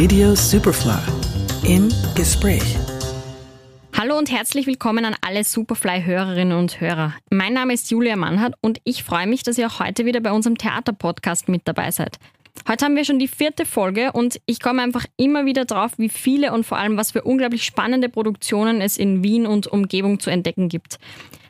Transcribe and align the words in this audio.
Radio 0.00 0.32
Superfly 0.36 0.94
im 1.64 1.88
Gespräch. 2.14 2.62
Hallo 3.96 4.16
und 4.16 4.30
herzlich 4.30 4.68
willkommen 4.68 5.04
an 5.04 5.16
alle 5.22 5.42
Superfly-Hörerinnen 5.42 6.56
und 6.56 6.80
Hörer. 6.80 7.14
Mein 7.30 7.54
Name 7.54 7.72
ist 7.74 7.90
Julia 7.90 8.14
Mannhardt 8.14 8.54
und 8.60 8.80
ich 8.84 9.02
freue 9.02 9.26
mich, 9.26 9.42
dass 9.42 9.58
ihr 9.58 9.66
auch 9.66 9.80
heute 9.80 10.04
wieder 10.04 10.20
bei 10.20 10.30
unserem 10.30 10.56
Theaterpodcast 10.56 11.48
mit 11.48 11.62
dabei 11.64 11.90
seid. 11.90 12.20
Heute 12.68 12.84
haben 12.84 12.94
wir 12.94 13.04
schon 13.04 13.18
die 13.18 13.26
vierte 13.26 13.66
Folge 13.66 14.12
und 14.12 14.40
ich 14.46 14.60
komme 14.60 14.82
einfach 14.82 15.04
immer 15.16 15.46
wieder 15.46 15.64
drauf, 15.64 15.90
wie 15.96 16.08
viele 16.08 16.52
und 16.52 16.64
vor 16.64 16.78
allem 16.78 16.96
was 16.96 17.10
für 17.10 17.22
unglaublich 17.22 17.64
spannende 17.64 18.08
Produktionen 18.08 18.80
es 18.80 18.98
in 18.98 19.24
Wien 19.24 19.48
und 19.48 19.66
Umgebung 19.66 20.20
zu 20.20 20.30
entdecken 20.30 20.68
gibt. 20.68 21.00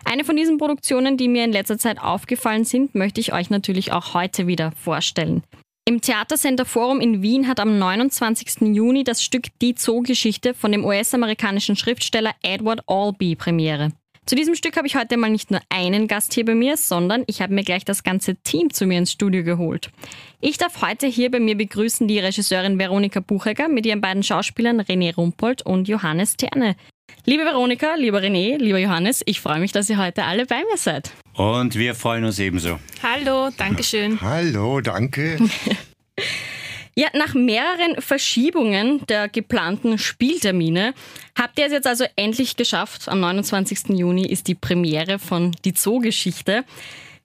Eine 0.06 0.24
von 0.24 0.36
diesen 0.36 0.56
Produktionen, 0.56 1.18
die 1.18 1.28
mir 1.28 1.44
in 1.44 1.52
letzter 1.52 1.76
Zeit 1.76 2.00
aufgefallen 2.00 2.64
sind, 2.64 2.94
möchte 2.94 3.20
ich 3.20 3.34
euch 3.34 3.50
natürlich 3.50 3.92
auch 3.92 4.14
heute 4.14 4.46
wieder 4.46 4.72
vorstellen. 4.72 5.42
Im 5.88 6.02
Theatercenter 6.02 6.66
Forum 6.66 7.00
in 7.00 7.22
Wien 7.22 7.48
hat 7.48 7.60
am 7.60 7.78
29. 7.78 8.74
Juni 8.76 9.04
das 9.04 9.24
Stück 9.24 9.46
Die 9.62 9.74
Zoogeschichte 9.74 10.52
von 10.52 10.70
dem 10.70 10.84
US-amerikanischen 10.84 11.76
Schriftsteller 11.76 12.34
Edward 12.42 12.82
Albee 12.86 13.36
Premiere. 13.36 13.92
Zu 14.26 14.36
diesem 14.36 14.54
Stück 14.54 14.76
habe 14.76 14.86
ich 14.86 14.96
heute 14.96 15.16
mal 15.16 15.30
nicht 15.30 15.50
nur 15.50 15.62
einen 15.70 16.06
Gast 16.06 16.34
hier 16.34 16.44
bei 16.44 16.54
mir, 16.54 16.76
sondern 16.76 17.24
ich 17.26 17.40
habe 17.40 17.54
mir 17.54 17.64
gleich 17.64 17.86
das 17.86 18.02
ganze 18.02 18.36
Team 18.36 18.70
zu 18.70 18.84
mir 18.84 18.98
ins 18.98 19.12
Studio 19.12 19.42
geholt. 19.42 19.88
Ich 20.42 20.58
darf 20.58 20.82
heute 20.82 21.06
hier 21.06 21.30
bei 21.30 21.40
mir 21.40 21.56
begrüßen 21.56 22.06
die 22.06 22.18
Regisseurin 22.18 22.78
Veronika 22.78 23.20
Buchegger 23.20 23.70
mit 23.70 23.86
ihren 23.86 24.02
beiden 24.02 24.22
Schauspielern 24.22 24.82
René 24.82 25.14
Rumpold 25.14 25.62
und 25.62 25.88
Johannes 25.88 26.36
Terne. 26.36 26.76
Liebe 27.28 27.44
Veronika, 27.44 27.94
lieber 27.96 28.22
René, 28.22 28.56
lieber 28.56 28.78
Johannes, 28.78 29.20
ich 29.26 29.42
freue 29.42 29.60
mich, 29.60 29.70
dass 29.70 29.90
ihr 29.90 29.98
heute 29.98 30.24
alle 30.24 30.46
bei 30.46 30.60
mir 30.60 30.78
seid. 30.78 31.10
Und 31.34 31.74
wir 31.74 31.94
freuen 31.94 32.24
uns 32.24 32.38
ebenso. 32.38 32.78
Hallo, 33.02 33.50
danke 33.54 33.82
schön. 33.82 34.18
Hallo, 34.22 34.80
danke. 34.80 35.36
Ja, 36.94 37.06
nach 37.12 37.32
mehreren 37.34 38.00
Verschiebungen 38.00 39.06
der 39.06 39.28
geplanten 39.28 39.98
Spieltermine 39.98 40.94
habt 41.38 41.56
ihr 41.60 41.66
es 41.66 41.72
jetzt 41.72 41.86
also 41.86 42.04
endlich 42.16 42.56
geschafft. 42.56 43.08
Am 43.08 43.20
29. 43.20 43.90
Juni 43.90 44.26
ist 44.26 44.48
die 44.48 44.56
Premiere 44.56 45.20
von 45.20 45.54
Die 45.64 45.74
Zoogeschichte. 45.74 46.64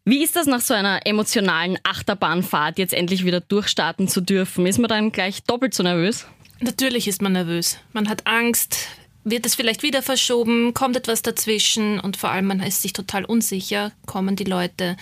Wie 0.05 0.23
ist 0.23 0.35
das 0.35 0.45
nach 0.45 0.61
so 0.61 0.75
einer 0.75 1.07
emotionalen 1.07 1.79
Achterbahnfahrt 1.81 2.77
jetzt 2.77 2.93
endlich 2.93 3.25
wieder 3.25 3.39
durchstarten 3.41 4.07
zu 4.07 4.21
dürfen? 4.21 4.67
Ist 4.67 4.77
man 4.77 4.89
dann 4.89 5.11
gleich 5.11 5.41
doppelt 5.41 5.73
so 5.73 5.81
nervös? 5.81 6.27
Natürlich 6.59 7.07
ist 7.07 7.23
man 7.23 7.31
nervös. 7.31 7.79
Man 7.93 8.07
hat 8.07 8.27
Angst, 8.27 8.89
wird 9.23 9.45
es 9.45 9.55
vielleicht 9.55 9.83
wieder 9.83 10.01
verschoben, 10.01 10.73
kommt 10.73 10.95
etwas 10.95 11.21
dazwischen 11.21 11.99
und 11.99 12.17
vor 12.17 12.31
allem 12.31 12.45
man 12.45 12.59
ist 12.61 12.81
sich 12.81 12.93
total 12.93 13.25
unsicher, 13.25 13.91
kommen 14.05 14.35
die 14.35 14.43
Leute. 14.43 14.97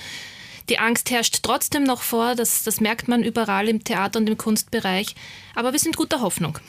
Die 0.69 0.79
Angst 0.79 1.11
herrscht 1.11 1.39
trotzdem 1.41 1.83
noch 1.83 2.01
vor, 2.01 2.35
das, 2.35 2.63
das 2.63 2.79
merkt 2.79 3.07
man 3.07 3.23
überall 3.23 3.67
im 3.67 3.83
Theater 3.83 4.19
und 4.19 4.29
im 4.29 4.37
Kunstbereich. 4.37 5.15
Aber 5.55 5.73
wir 5.73 5.79
sind 5.79 5.97
guter 5.97 6.21
Hoffnung. 6.21 6.59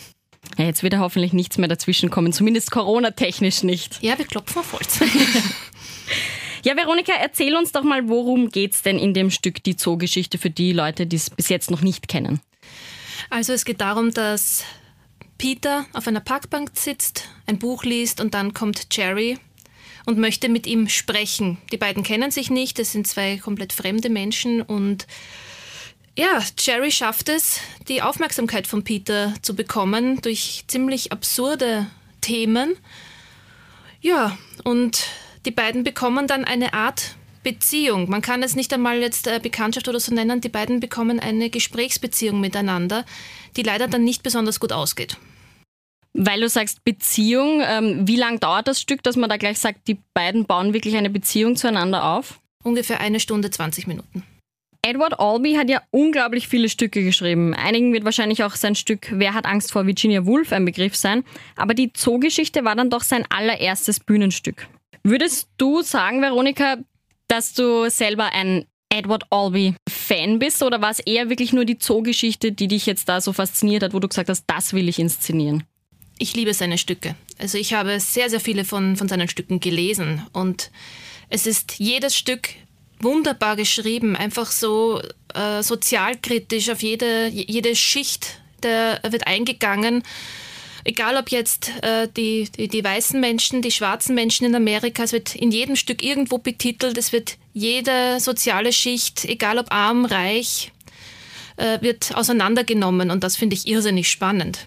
Ja, 0.58 0.64
jetzt 0.64 0.82
wird 0.82 0.92
ja 0.94 0.98
hoffentlich 0.98 1.32
nichts 1.32 1.58
mehr 1.58 1.68
dazwischen 1.68 2.10
kommen, 2.10 2.32
zumindest 2.32 2.70
Corona-technisch 2.70 3.62
nicht. 3.62 4.02
Ja, 4.02 4.18
wir 4.18 4.26
klopfen 4.26 4.58
auf 4.58 4.72
Holz. 4.72 4.98
ja, 6.64 6.76
Veronika, 6.76 7.12
erzähl 7.12 7.54
uns 7.54 7.72
doch 7.72 7.84
mal, 7.84 8.08
worum 8.08 8.48
geht 8.48 8.72
es 8.72 8.82
denn 8.82 8.98
in 8.98 9.14
dem 9.14 9.30
Stück 9.30 9.62
Die 9.62 9.76
Zoogeschichte 9.76 10.38
für 10.38 10.50
die 10.50 10.72
Leute, 10.72 11.06
die 11.06 11.16
es 11.16 11.30
bis 11.30 11.48
jetzt 11.48 11.70
noch 11.70 11.80
nicht 11.80 12.08
kennen? 12.08 12.40
Also 13.30 13.52
es 13.52 13.64
geht 13.64 13.80
darum, 13.80 14.12
dass 14.12 14.64
Peter 15.42 15.86
auf 15.92 16.06
einer 16.06 16.20
Parkbank 16.20 16.70
sitzt, 16.74 17.24
ein 17.46 17.58
Buch 17.58 17.82
liest 17.82 18.20
und 18.20 18.32
dann 18.32 18.54
kommt 18.54 18.86
Jerry, 18.96 19.40
und 20.06 20.16
möchte 20.16 20.48
mit 20.48 20.68
ihm 20.68 20.88
sprechen. 20.88 21.58
Die 21.72 21.76
beiden 21.76 22.04
kennen 22.04 22.30
sich 22.30 22.48
nicht, 22.48 22.78
es 22.78 22.92
sind 22.92 23.08
zwei 23.08 23.38
komplett 23.38 23.72
fremde 23.72 24.08
Menschen 24.08 24.62
und 24.62 25.08
ja, 26.16 26.44
Jerry 26.60 26.92
schafft 26.92 27.28
es, 27.28 27.58
die 27.88 28.02
Aufmerksamkeit 28.02 28.68
von 28.68 28.84
Peter 28.84 29.34
zu 29.42 29.56
bekommen 29.56 30.20
durch 30.22 30.62
ziemlich 30.68 31.10
absurde 31.10 31.88
Themen. 32.20 32.76
Ja, 34.00 34.38
und 34.62 35.08
die 35.44 35.50
beiden 35.50 35.82
bekommen 35.82 36.28
dann 36.28 36.44
eine 36.44 36.72
Art 36.72 37.16
Beziehung. 37.42 38.08
Man 38.08 38.22
kann 38.22 38.44
es 38.44 38.54
nicht 38.54 38.72
einmal 38.72 39.00
jetzt 39.00 39.26
äh, 39.26 39.40
Bekanntschaft 39.42 39.88
oder 39.88 39.98
so 39.98 40.14
nennen. 40.14 40.40
Die 40.40 40.48
beiden 40.48 40.78
bekommen 40.78 41.18
eine 41.18 41.50
Gesprächsbeziehung 41.50 42.40
miteinander, 42.40 43.04
die 43.56 43.64
leider 43.64 43.88
dann 43.88 44.04
nicht 44.04 44.22
besonders 44.22 44.60
gut 44.60 44.72
ausgeht. 44.72 45.16
Weil 46.14 46.40
du 46.40 46.48
sagst 46.48 46.84
Beziehung, 46.84 47.62
ähm, 47.64 48.06
wie 48.06 48.16
lange 48.16 48.38
dauert 48.38 48.68
das 48.68 48.80
Stück, 48.80 49.02
dass 49.02 49.16
man 49.16 49.30
da 49.30 49.38
gleich 49.38 49.58
sagt, 49.58 49.88
die 49.88 49.98
beiden 50.14 50.44
bauen 50.44 50.74
wirklich 50.74 50.96
eine 50.96 51.10
Beziehung 51.10 51.56
zueinander 51.56 52.04
auf? 52.04 52.40
Ungefähr 52.62 53.00
eine 53.00 53.18
Stunde, 53.18 53.50
20 53.50 53.86
Minuten. 53.86 54.22
Edward 54.84 55.20
Albee 55.20 55.56
hat 55.56 55.70
ja 55.70 55.80
unglaublich 55.92 56.48
viele 56.48 56.68
Stücke 56.68 57.04
geschrieben. 57.04 57.54
Einigen 57.54 57.92
wird 57.92 58.04
wahrscheinlich 58.04 58.42
auch 58.42 58.56
sein 58.56 58.74
Stück 58.74 59.08
Wer 59.12 59.32
hat 59.32 59.46
Angst 59.46 59.70
vor 59.70 59.86
Virginia 59.86 60.26
Woolf 60.26 60.52
ein 60.52 60.64
Begriff 60.64 60.96
sein. 60.96 61.22
Aber 61.56 61.72
die 61.72 61.92
Zoogeschichte 61.92 62.64
war 62.64 62.74
dann 62.74 62.90
doch 62.90 63.02
sein 63.02 63.24
allererstes 63.30 64.00
Bühnenstück. 64.00 64.66
Würdest 65.04 65.48
du 65.56 65.82
sagen, 65.82 66.20
Veronika, 66.20 66.78
dass 67.28 67.54
du 67.54 67.88
selber 67.90 68.32
ein 68.32 68.66
Edward 68.88 69.24
Albee 69.30 69.74
Fan 69.88 70.38
bist 70.38 70.62
oder 70.62 70.82
war 70.82 70.90
es 70.90 71.00
eher 71.00 71.30
wirklich 71.30 71.52
nur 71.52 71.64
die 71.64 71.78
Zoogeschichte, 71.78 72.52
die 72.52 72.68
dich 72.68 72.84
jetzt 72.84 73.08
da 73.08 73.20
so 73.20 73.32
fasziniert 73.32 73.84
hat, 73.84 73.94
wo 73.94 74.00
du 74.00 74.08
gesagt 74.08 74.28
hast, 74.28 74.44
das 74.48 74.74
will 74.74 74.88
ich 74.88 74.98
inszenieren? 74.98 75.64
Ich 76.22 76.34
liebe 76.36 76.54
seine 76.54 76.78
Stücke. 76.78 77.16
Also 77.38 77.58
ich 77.58 77.74
habe 77.74 77.98
sehr, 77.98 78.30
sehr 78.30 78.40
viele 78.40 78.64
von, 78.64 78.96
von 78.96 79.08
seinen 79.08 79.28
Stücken 79.28 79.58
gelesen 79.58 80.22
und 80.32 80.70
es 81.28 81.46
ist 81.46 81.78
jedes 81.78 82.16
Stück 82.16 82.50
wunderbar 83.00 83.56
geschrieben, 83.56 84.14
einfach 84.14 84.50
so 84.50 85.02
äh, 85.34 85.62
sozialkritisch 85.62 86.70
auf 86.70 86.82
jede, 86.82 87.26
jede 87.28 87.74
Schicht 87.74 88.38
der 88.62 89.00
wird 89.08 89.26
eingegangen. 89.26 90.04
Egal 90.84 91.16
ob 91.16 91.30
jetzt 91.30 91.70
äh, 91.82 92.08
die, 92.16 92.48
die, 92.56 92.68
die 92.68 92.84
weißen 92.84 93.20
Menschen, 93.20 93.60
die 93.60 93.72
schwarzen 93.72 94.14
Menschen 94.14 94.46
in 94.46 94.54
Amerika, 94.54 95.02
es 95.02 95.12
wird 95.12 95.34
in 95.34 95.50
jedem 95.50 95.74
Stück 95.74 96.02
irgendwo 96.02 96.38
betitelt, 96.38 96.96
es 96.96 97.12
wird 97.12 97.38
jede 97.52 98.20
soziale 98.20 98.72
Schicht, 98.72 99.24
egal 99.24 99.58
ob 99.58 99.72
arm, 99.72 100.04
reich, 100.04 100.70
äh, 101.56 101.80
wird 101.80 102.16
auseinandergenommen 102.16 103.10
und 103.10 103.24
das 103.24 103.36
finde 103.36 103.54
ich 103.54 103.66
irrsinnig 103.66 104.08
spannend. 104.08 104.66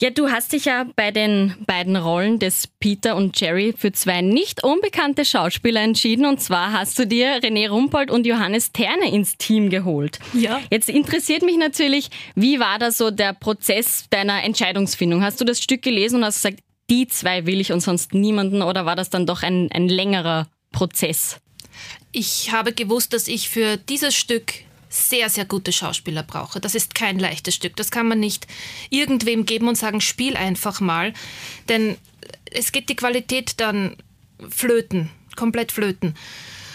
Ja, 0.00 0.10
du 0.10 0.30
hast 0.30 0.52
dich 0.52 0.66
ja 0.66 0.86
bei 0.94 1.10
den 1.10 1.56
beiden 1.66 1.96
Rollen 1.96 2.38
des 2.38 2.68
Peter 2.68 3.16
und 3.16 3.40
Jerry 3.40 3.74
für 3.76 3.90
zwei 3.90 4.20
nicht 4.20 4.62
unbekannte 4.62 5.24
Schauspieler 5.24 5.80
entschieden. 5.80 6.24
Und 6.24 6.40
zwar 6.40 6.72
hast 6.72 6.96
du 7.00 7.06
dir 7.06 7.40
René 7.42 7.68
Rumpold 7.68 8.08
und 8.08 8.24
Johannes 8.24 8.70
Terne 8.70 9.10
ins 9.10 9.36
Team 9.38 9.70
geholt. 9.70 10.20
Ja. 10.34 10.60
Jetzt 10.70 10.88
interessiert 10.88 11.42
mich 11.42 11.56
natürlich, 11.56 12.10
wie 12.36 12.60
war 12.60 12.78
da 12.78 12.92
so 12.92 13.10
der 13.10 13.32
Prozess 13.32 14.04
deiner 14.10 14.44
Entscheidungsfindung? 14.44 15.24
Hast 15.24 15.40
du 15.40 15.44
das 15.44 15.60
Stück 15.60 15.82
gelesen 15.82 16.20
und 16.20 16.26
hast 16.26 16.42
gesagt, 16.42 16.60
die 16.88 17.08
zwei 17.08 17.44
will 17.46 17.60
ich 17.60 17.72
und 17.72 17.80
sonst 17.80 18.14
niemanden? 18.14 18.62
Oder 18.62 18.86
war 18.86 18.94
das 18.94 19.10
dann 19.10 19.26
doch 19.26 19.42
ein, 19.42 19.68
ein 19.72 19.88
längerer 19.88 20.46
Prozess? 20.70 21.40
Ich 22.12 22.52
habe 22.52 22.72
gewusst, 22.72 23.12
dass 23.12 23.26
ich 23.26 23.48
für 23.48 23.76
dieses 23.76 24.14
Stück 24.14 24.52
sehr, 24.88 25.28
sehr 25.28 25.44
gute 25.44 25.72
Schauspieler 25.72 26.22
brauche. 26.22 26.60
Das 26.60 26.74
ist 26.74 26.94
kein 26.94 27.18
leichtes 27.18 27.54
Stück. 27.54 27.76
Das 27.76 27.90
kann 27.90 28.08
man 28.08 28.20
nicht 28.20 28.46
irgendwem 28.90 29.46
geben 29.46 29.68
und 29.68 29.76
sagen, 29.76 30.00
spiel 30.00 30.36
einfach 30.36 30.80
mal. 30.80 31.12
Denn 31.68 31.96
es 32.50 32.72
geht 32.72 32.88
die 32.88 32.96
Qualität 32.96 33.60
dann 33.60 33.96
flöten, 34.48 35.10
komplett 35.36 35.72
flöten. 35.72 36.14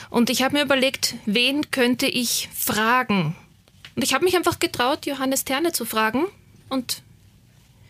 Und 0.10 0.30
ich 0.30 0.44
habe 0.44 0.58
mir 0.58 0.64
überlegt, 0.64 1.16
wen 1.26 1.72
könnte 1.72 2.06
ich 2.06 2.50
fragen? 2.56 3.36
Und 3.96 4.04
ich 4.04 4.14
habe 4.14 4.24
mich 4.26 4.36
einfach 4.36 4.60
getraut, 4.60 5.06
Johannes 5.06 5.46
Terne 5.46 5.72
zu 5.72 5.86
fragen. 5.86 6.26
Und 6.70 7.02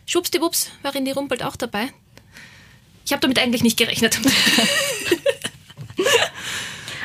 schwuppsdiwupps 0.06 0.72
war 0.82 0.96
in 0.96 1.06
die 1.06 1.12
Rumpelt 1.12 1.44
auch 1.44 1.56
dabei. 1.56 1.90
Ich 3.06 3.12
habe 3.12 3.22
damit 3.22 3.40
eigentlich 3.40 3.64
nicht 3.64 3.78
gerechnet. 3.78 4.20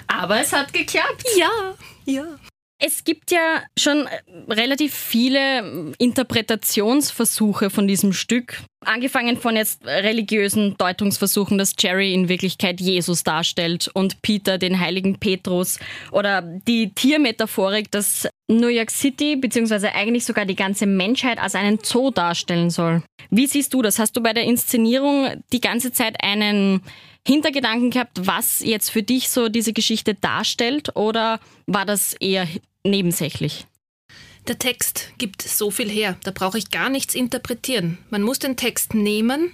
Aber 0.07 0.41
es 0.41 0.53
hat 0.53 0.73
geklappt. 0.73 1.25
Ja, 1.37 1.75
ja. 2.05 2.39
Es 2.81 3.03
gibt 3.03 3.33
ja 3.33 3.63
schon 3.77 4.07
äh, 4.07 4.53
relativ 4.53 4.95
viele 4.95 5.93
Interpretationsversuche 5.99 7.71
von 7.71 7.89
diesem 7.89 8.13
Stück. 8.13 8.63
Angefangen 8.85 9.37
von 9.37 9.57
jetzt 9.57 9.85
religiösen 9.85 10.77
Deutungsversuchen, 10.79 11.59
dass 11.59 11.75
Jerry 11.77 12.15
in 12.15 12.29
Wirklichkeit 12.29 12.81
Jesus 12.81 13.25
darstellt 13.25 13.91
und 13.93 14.23
Peter 14.23 14.59
den 14.59 14.79
heiligen 14.79 15.19
Petrus 15.19 15.81
oder 16.13 16.43
die 16.43 16.95
Tiermetaphorik, 16.95 17.91
dass 17.91 18.29
New 18.47 18.69
York 18.69 18.93
City 18.93 19.35
bzw. 19.35 19.89
eigentlich 19.89 20.25
sogar 20.25 20.47
die 20.47 20.55
ganze 20.55 20.87
Menschheit 20.87 21.39
als 21.39 21.57
einen 21.57 21.81
Zoo 21.83 22.13
darstellen 22.13 22.71
soll. 22.71 23.03
Wie 23.31 23.49
siehst 23.49 23.75
du 23.75 23.83
das? 23.83 23.99
Hast 23.99 24.17
du 24.17 24.23
bei 24.23 24.33
der 24.33 24.45
Inszenierung 24.45 25.43
die 25.53 25.61
ganze 25.61 25.91
Zeit 25.91 26.23
einen 26.23 26.83
Hintergedanken 27.29 27.91
gehabt, 27.91 28.27
was 28.27 28.61
jetzt 28.61 28.91
für 28.91 29.03
dich 29.03 29.29
so 29.29 29.51
diese 29.51 29.75
Geschichte 29.75 30.15
darstellt 30.15 30.97
oder 30.97 31.41
war 31.67 31.85
das 31.85 32.15
eher 32.15 32.49
nebensächlich? 32.85 33.67
Der 34.47 34.59
Text 34.59 35.13
gibt 35.19 35.43
so 35.43 35.71
viel 35.71 35.91
her, 35.91 36.17
da 36.25 36.31
brauche 36.31 36.57
ich 36.57 36.71
gar 36.71 36.89
nichts 36.89 37.15
interpretieren. 37.15 37.99
Man 38.09 38.23
muss 38.23 38.39
den 38.39 38.57
Text 38.57 38.95
nehmen, 38.95 39.53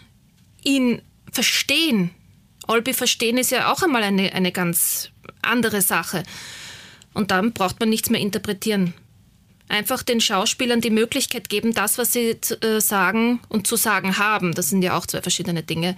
ihn 0.63 1.03
verstehen. 1.33 2.11
Olbi 2.69 2.93
verstehen 2.93 3.39
ist 3.39 3.51
ja 3.51 3.73
auch 3.73 3.83
einmal 3.83 4.05
eine, 4.05 4.33
eine 4.33 4.53
ganz 4.53 5.11
andere 5.43 5.83
Sache. 5.83 6.23
Und 7.13 7.33
dann 7.33 7.53
braucht 7.53 7.81
man 7.81 7.89
nichts 7.89 8.09
mehr 8.09 8.21
interpretieren. 8.21 8.95
einfach 9.67 10.05
den 10.05 10.21
Schauspielern 10.21 10.81
die 10.81 10.91
Möglichkeit 10.91 11.49
geben, 11.49 11.75
das, 11.75 11.99
was 11.99 12.13
sie 12.13 12.39
äh, 12.61 12.81
sagen 12.81 13.41
und 13.49 13.67
zu 13.67 13.75
sagen 13.75 14.19
haben, 14.19 14.55
das 14.55 14.71
sind 14.71 14.83
ja 14.83 14.97
auch 14.97 15.07
zwei 15.07 15.23
verschiedene 15.23 15.65
Dinge, 15.65 15.97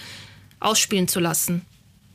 ausspielen 0.61 1.08
zu 1.08 1.20
lassen. 1.20 1.62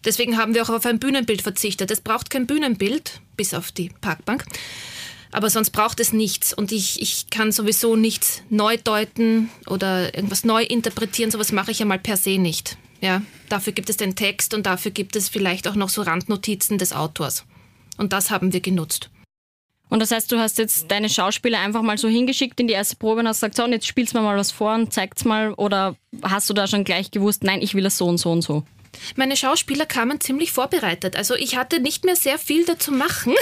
Deswegen 0.03 0.37
haben 0.37 0.53
wir 0.53 0.63
auch 0.63 0.69
auf 0.69 0.85
ein 0.85 0.99
Bühnenbild 0.99 1.41
verzichtet. 1.41 1.91
Es 1.91 2.01
braucht 2.01 2.29
kein 2.29 2.47
Bühnenbild, 2.47 3.21
bis 3.37 3.53
auf 3.53 3.71
die 3.71 3.91
Parkbank. 4.01 4.45
Aber 5.31 5.49
sonst 5.49 5.69
braucht 5.69 5.99
es 5.99 6.11
nichts. 6.11 6.53
Und 6.53 6.71
ich, 6.71 7.01
ich 7.01 7.29
kann 7.29 7.51
sowieso 7.51 7.95
nichts 7.95 8.41
neu 8.49 8.77
deuten 8.77 9.49
oder 9.67 10.15
irgendwas 10.15 10.43
neu 10.43 10.63
interpretieren. 10.63 11.31
Sowas 11.31 11.51
mache 11.51 11.71
ich 11.71 11.79
ja 11.79 11.85
mal 11.85 11.99
per 11.99 12.17
se 12.17 12.37
nicht. 12.37 12.77
Ja, 12.99 13.21
dafür 13.49 13.73
gibt 13.73 13.89
es 13.89 13.97
den 13.97 14.15
Text 14.15 14.53
und 14.53 14.65
dafür 14.65 14.91
gibt 14.91 15.15
es 15.15 15.29
vielleicht 15.29 15.67
auch 15.67 15.75
noch 15.75 15.89
so 15.89 16.01
Randnotizen 16.01 16.77
des 16.77 16.93
Autors. 16.93 17.45
Und 17.97 18.13
das 18.13 18.31
haben 18.31 18.53
wir 18.53 18.61
genutzt. 18.61 19.09
Und 19.91 19.99
das 19.99 20.11
heißt, 20.11 20.31
du 20.31 20.39
hast 20.39 20.57
jetzt 20.57 20.89
deine 20.89 21.09
Schauspieler 21.09 21.59
einfach 21.59 21.81
mal 21.81 21.97
so 21.97 22.07
hingeschickt 22.07 22.61
in 22.61 22.67
die 22.67 22.73
erste 22.73 22.95
Probe 22.95 23.19
und 23.19 23.27
hast 23.27 23.41
gesagt, 23.41 23.57
so, 23.57 23.65
und 23.65 23.73
jetzt 23.73 23.85
spielst 23.85 24.13
du 24.13 24.19
mir 24.19 24.23
mal 24.23 24.37
was 24.37 24.49
vor 24.49 24.73
und 24.73 24.93
zeigt's 24.93 25.25
mal. 25.25 25.53
Oder 25.55 25.97
hast 26.21 26.49
du 26.49 26.53
da 26.53 26.65
schon 26.65 26.85
gleich 26.85 27.11
gewusst, 27.11 27.43
nein, 27.43 27.61
ich 27.61 27.75
will 27.75 27.83
das 27.83 27.97
so 27.97 28.05
und 28.07 28.17
so 28.17 28.31
und 28.31 28.41
so? 28.41 28.63
Meine 29.17 29.35
Schauspieler 29.35 29.85
kamen 29.85 30.21
ziemlich 30.21 30.53
vorbereitet. 30.53 31.17
Also 31.17 31.35
ich 31.35 31.57
hatte 31.57 31.81
nicht 31.81 32.05
mehr 32.05 32.15
sehr 32.15 32.39
viel 32.39 32.63
dazu 32.63 32.93
machen. 32.93 33.35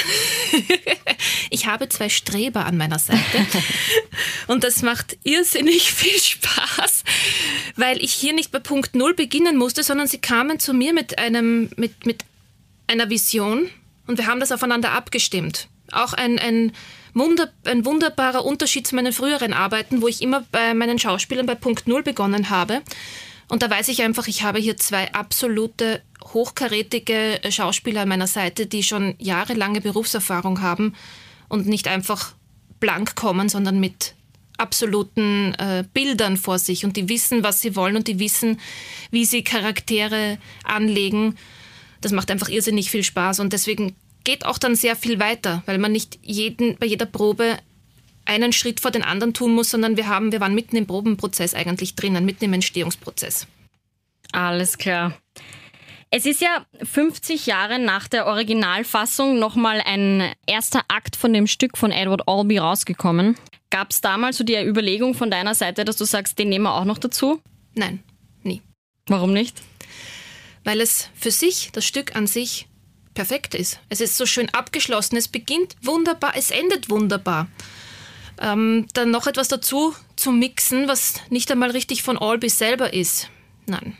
ich 1.51 1.67
habe 1.67 1.87
zwei 1.87 2.09
Streber 2.09 2.65
an 2.65 2.77
meiner 2.77 2.99
Seite. 2.99 3.21
Und 4.47 4.63
das 4.63 4.81
macht 4.81 5.17
irrsinnig 5.23 5.91
viel 5.91 6.19
Spaß, 6.19 7.03
weil 7.75 8.03
ich 8.03 8.11
hier 8.11 8.33
nicht 8.33 8.51
bei 8.51 8.59
Punkt 8.59 8.95
Null 8.95 9.13
beginnen 9.13 9.55
musste, 9.55 9.83
sondern 9.83 10.07
sie 10.07 10.19
kamen 10.19 10.59
zu 10.59 10.73
mir 10.73 10.93
mit, 10.93 11.19
einem, 11.19 11.69
mit, 11.75 12.05
mit 12.05 12.25
einer 12.87 13.09
Vision 13.09 13.69
und 14.07 14.17
wir 14.17 14.25
haben 14.25 14.39
das 14.39 14.51
aufeinander 14.51 14.91
abgestimmt. 14.91 15.67
Auch 15.91 16.13
ein, 16.13 16.39
ein, 16.39 16.71
Wunder, 17.13 17.51
ein 17.65 17.85
wunderbarer 17.85 18.45
Unterschied 18.45 18.87
zu 18.87 18.95
meinen 18.95 19.13
früheren 19.13 19.53
Arbeiten, 19.53 20.01
wo 20.01 20.07
ich 20.07 20.21
immer 20.21 20.45
bei 20.51 20.73
meinen 20.73 20.99
Schauspielern 20.99 21.45
bei 21.45 21.55
Punkt 21.55 21.87
Null 21.87 22.03
begonnen 22.03 22.49
habe. 22.49 22.81
Und 23.47 23.63
da 23.63 23.69
weiß 23.69 23.87
ich 23.87 24.03
einfach, 24.03 24.27
ich 24.27 24.43
habe 24.43 24.59
hier 24.59 24.77
zwei 24.77 25.11
absolute 25.13 26.01
hochkarätige 26.33 27.39
Schauspieler 27.49 28.01
an 28.01 28.09
meiner 28.09 28.27
Seite, 28.27 28.67
die 28.67 28.83
schon 28.83 29.15
jahrelange 29.17 29.81
Berufserfahrung 29.81 30.61
haben 30.61 30.93
und 31.47 31.67
nicht 31.67 31.87
einfach 31.87 32.33
blank 32.79 33.15
kommen, 33.15 33.49
sondern 33.49 33.79
mit 33.79 34.13
absoluten 34.57 35.55
äh, 35.55 35.83
Bildern 35.93 36.37
vor 36.37 36.59
sich 36.59 36.85
und 36.85 36.97
die 36.97 37.09
wissen, 37.09 37.43
was 37.43 37.61
sie 37.61 37.75
wollen 37.75 37.95
und 37.95 38.07
die 38.07 38.19
wissen, 38.19 38.59
wie 39.09 39.25
sie 39.25 39.43
Charaktere 39.43 40.37
anlegen. 40.63 41.35
Das 42.01 42.11
macht 42.11 42.29
einfach 42.29 42.49
irrsinnig 42.49 42.91
viel 42.91 43.03
Spaß 43.03 43.39
und 43.39 43.53
deswegen 43.53 43.95
geht 44.29 44.45
auch 44.45 44.59
dann 44.59 44.75
sehr 44.75 44.95
viel 44.95 45.19
weiter, 45.19 45.63
weil 45.65 45.79
man 45.79 45.91
nicht 45.91 46.19
jeden, 46.21 46.77
bei 46.77 46.85
jeder 46.85 47.07
Probe 47.07 47.57
einen 48.25 48.53
Schritt 48.53 48.79
vor 48.79 48.91
den 48.91 49.01
anderen 49.01 49.33
tun 49.33 49.55
muss, 49.55 49.71
sondern 49.71 49.97
wir 49.97 50.07
haben, 50.07 50.31
wir 50.31 50.39
waren 50.39 50.53
mitten 50.53 50.75
im 50.75 50.85
Probenprozess 50.85 51.55
eigentlich 51.55 51.95
drinnen, 51.95 52.25
mitten 52.25 52.45
im 52.45 52.53
Entstehungsprozess. 52.53 53.47
Alles 54.31 54.77
klar. 54.77 55.17
Es 56.11 56.27
ist 56.27 56.41
ja 56.41 56.63
50 56.83 57.47
Jahre 57.47 57.79
nach 57.79 58.07
der 58.07 58.27
Originalfassung 58.27 59.39
nochmal 59.39 59.81
ein 59.83 60.31
erster 60.45 60.81
Akt 60.89 61.15
von 61.15 61.33
dem 61.33 61.47
Stück 61.47 61.75
von 61.75 61.91
Edward 61.91 62.27
Albee 62.27 62.59
rausgekommen. 62.59 63.35
Gab 63.71 63.89
es 63.89 63.99
damals 63.99 64.37
so 64.37 64.43
die 64.43 64.63
Überlegung 64.63 65.15
von 65.15 65.31
deiner 65.31 65.55
Seite, 65.55 65.85
dass 65.85 65.97
du 65.97 66.05
sagst, 66.05 66.37
den 66.37 66.49
nehmen 66.49 66.65
wir 66.65 66.75
auch 66.75 66.85
noch 66.85 66.99
dazu? 66.99 67.41
Nein, 67.73 68.03
nie. 68.43 68.61
Warum 69.07 69.33
nicht? 69.33 69.59
Weil 70.63 70.81
es 70.81 71.09
für 71.15 71.31
sich, 71.31 71.71
das 71.73 71.83
Stück 71.83 72.15
an 72.15 72.27
sich, 72.27 72.67
perfekt 73.13 73.55
ist. 73.55 73.79
Es 73.89 74.01
ist 74.01 74.17
so 74.17 74.25
schön 74.25 74.49
abgeschlossen, 74.49 75.17
es 75.17 75.27
beginnt 75.27 75.75
wunderbar, 75.81 76.33
es 76.35 76.51
endet 76.51 76.89
wunderbar 76.89 77.47
ähm, 78.39 78.87
dann 78.93 79.11
noch 79.11 79.27
etwas 79.27 79.47
dazu 79.47 79.93
zu 80.15 80.31
mixen, 80.31 80.87
was 80.87 81.21
nicht 81.29 81.51
einmal 81.51 81.71
richtig 81.71 82.03
von 82.03 82.17
Albee 82.17 82.47
selber 82.47 82.93
ist. 82.93 83.29
Nein, 83.65 83.97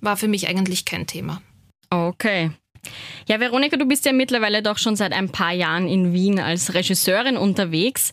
war 0.00 0.16
für 0.16 0.28
mich 0.28 0.48
eigentlich 0.48 0.84
kein 0.84 1.06
Thema. 1.06 1.42
Okay. 1.90 2.50
Ja, 3.26 3.40
Veronika, 3.40 3.76
du 3.76 3.86
bist 3.86 4.04
ja 4.04 4.12
mittlerweile 4.12 4.62
doch 4.62 4.78
schon 4.78 4.96
seit 4.96 5.12
ein 5.12 5.30
paar 5.30 5.52
Jahren 5.52 5.88
in 5.88 6.12
Wien 6.12 6.38
als 6.38 6.74
Regisseurin 6.74 7.36
unterwegs. 7.36 8.12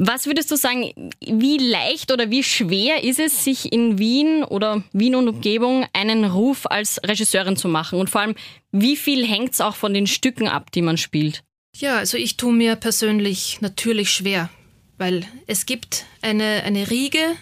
Was 0.00 0.26
würdest 0.26 0.50
du 0.50 0.56
sagen, 0.56 1.10
wie 1.20 1.58
leicht 1.58 2.12
oder 2.12 2.30
wie 2.30 2.44
schwer 2.44 3.02
ist 3.02 3.18
es, 3.18 3.42
sich 3.42 3.72
in 3.72 3.98
Wien 3.98 4.44
oder 4.44 4.84
Wien 4.92 5.16
und 5.16 5.28
Umgebung 5.28 5.86
einen 5.92 6.24
Ruf 6.24 6.66
als 6.66 7.00
Regisseurin 7.04 7.56
zu 7.56 7.68
machen? 7.68 7.98
Und 7.98 8.08
vor 8.08 8.20
allem, 8.20 8.36
wie 8.70 8.96
viel 8.96 9.26
hängt 9.26 9.54
es 9.54 9.60
auch 9.60 9.74
von 9.74 9.92
den 9.92 10.06
Stücken 10.06 10.46
ab, 10.46 10.70
die 10.70 10.82
man 10.82 10.96
spielt? 10.96 11.42
Ja, 11.74 11.96
also 11.96 12.16
ich 12.16 12.36
tue 12.36 12.52
mir 12.52 12.76
persönlich 12.76 13.60
natürlich 13.60 14.10
schwer 14.10 14.50
weil 14.98 15.24
es 15.46 15.64
gibt 15.64 16.04
eine, 16.20 16.62
eine 16.64 16.90
Riege 16.90 17.36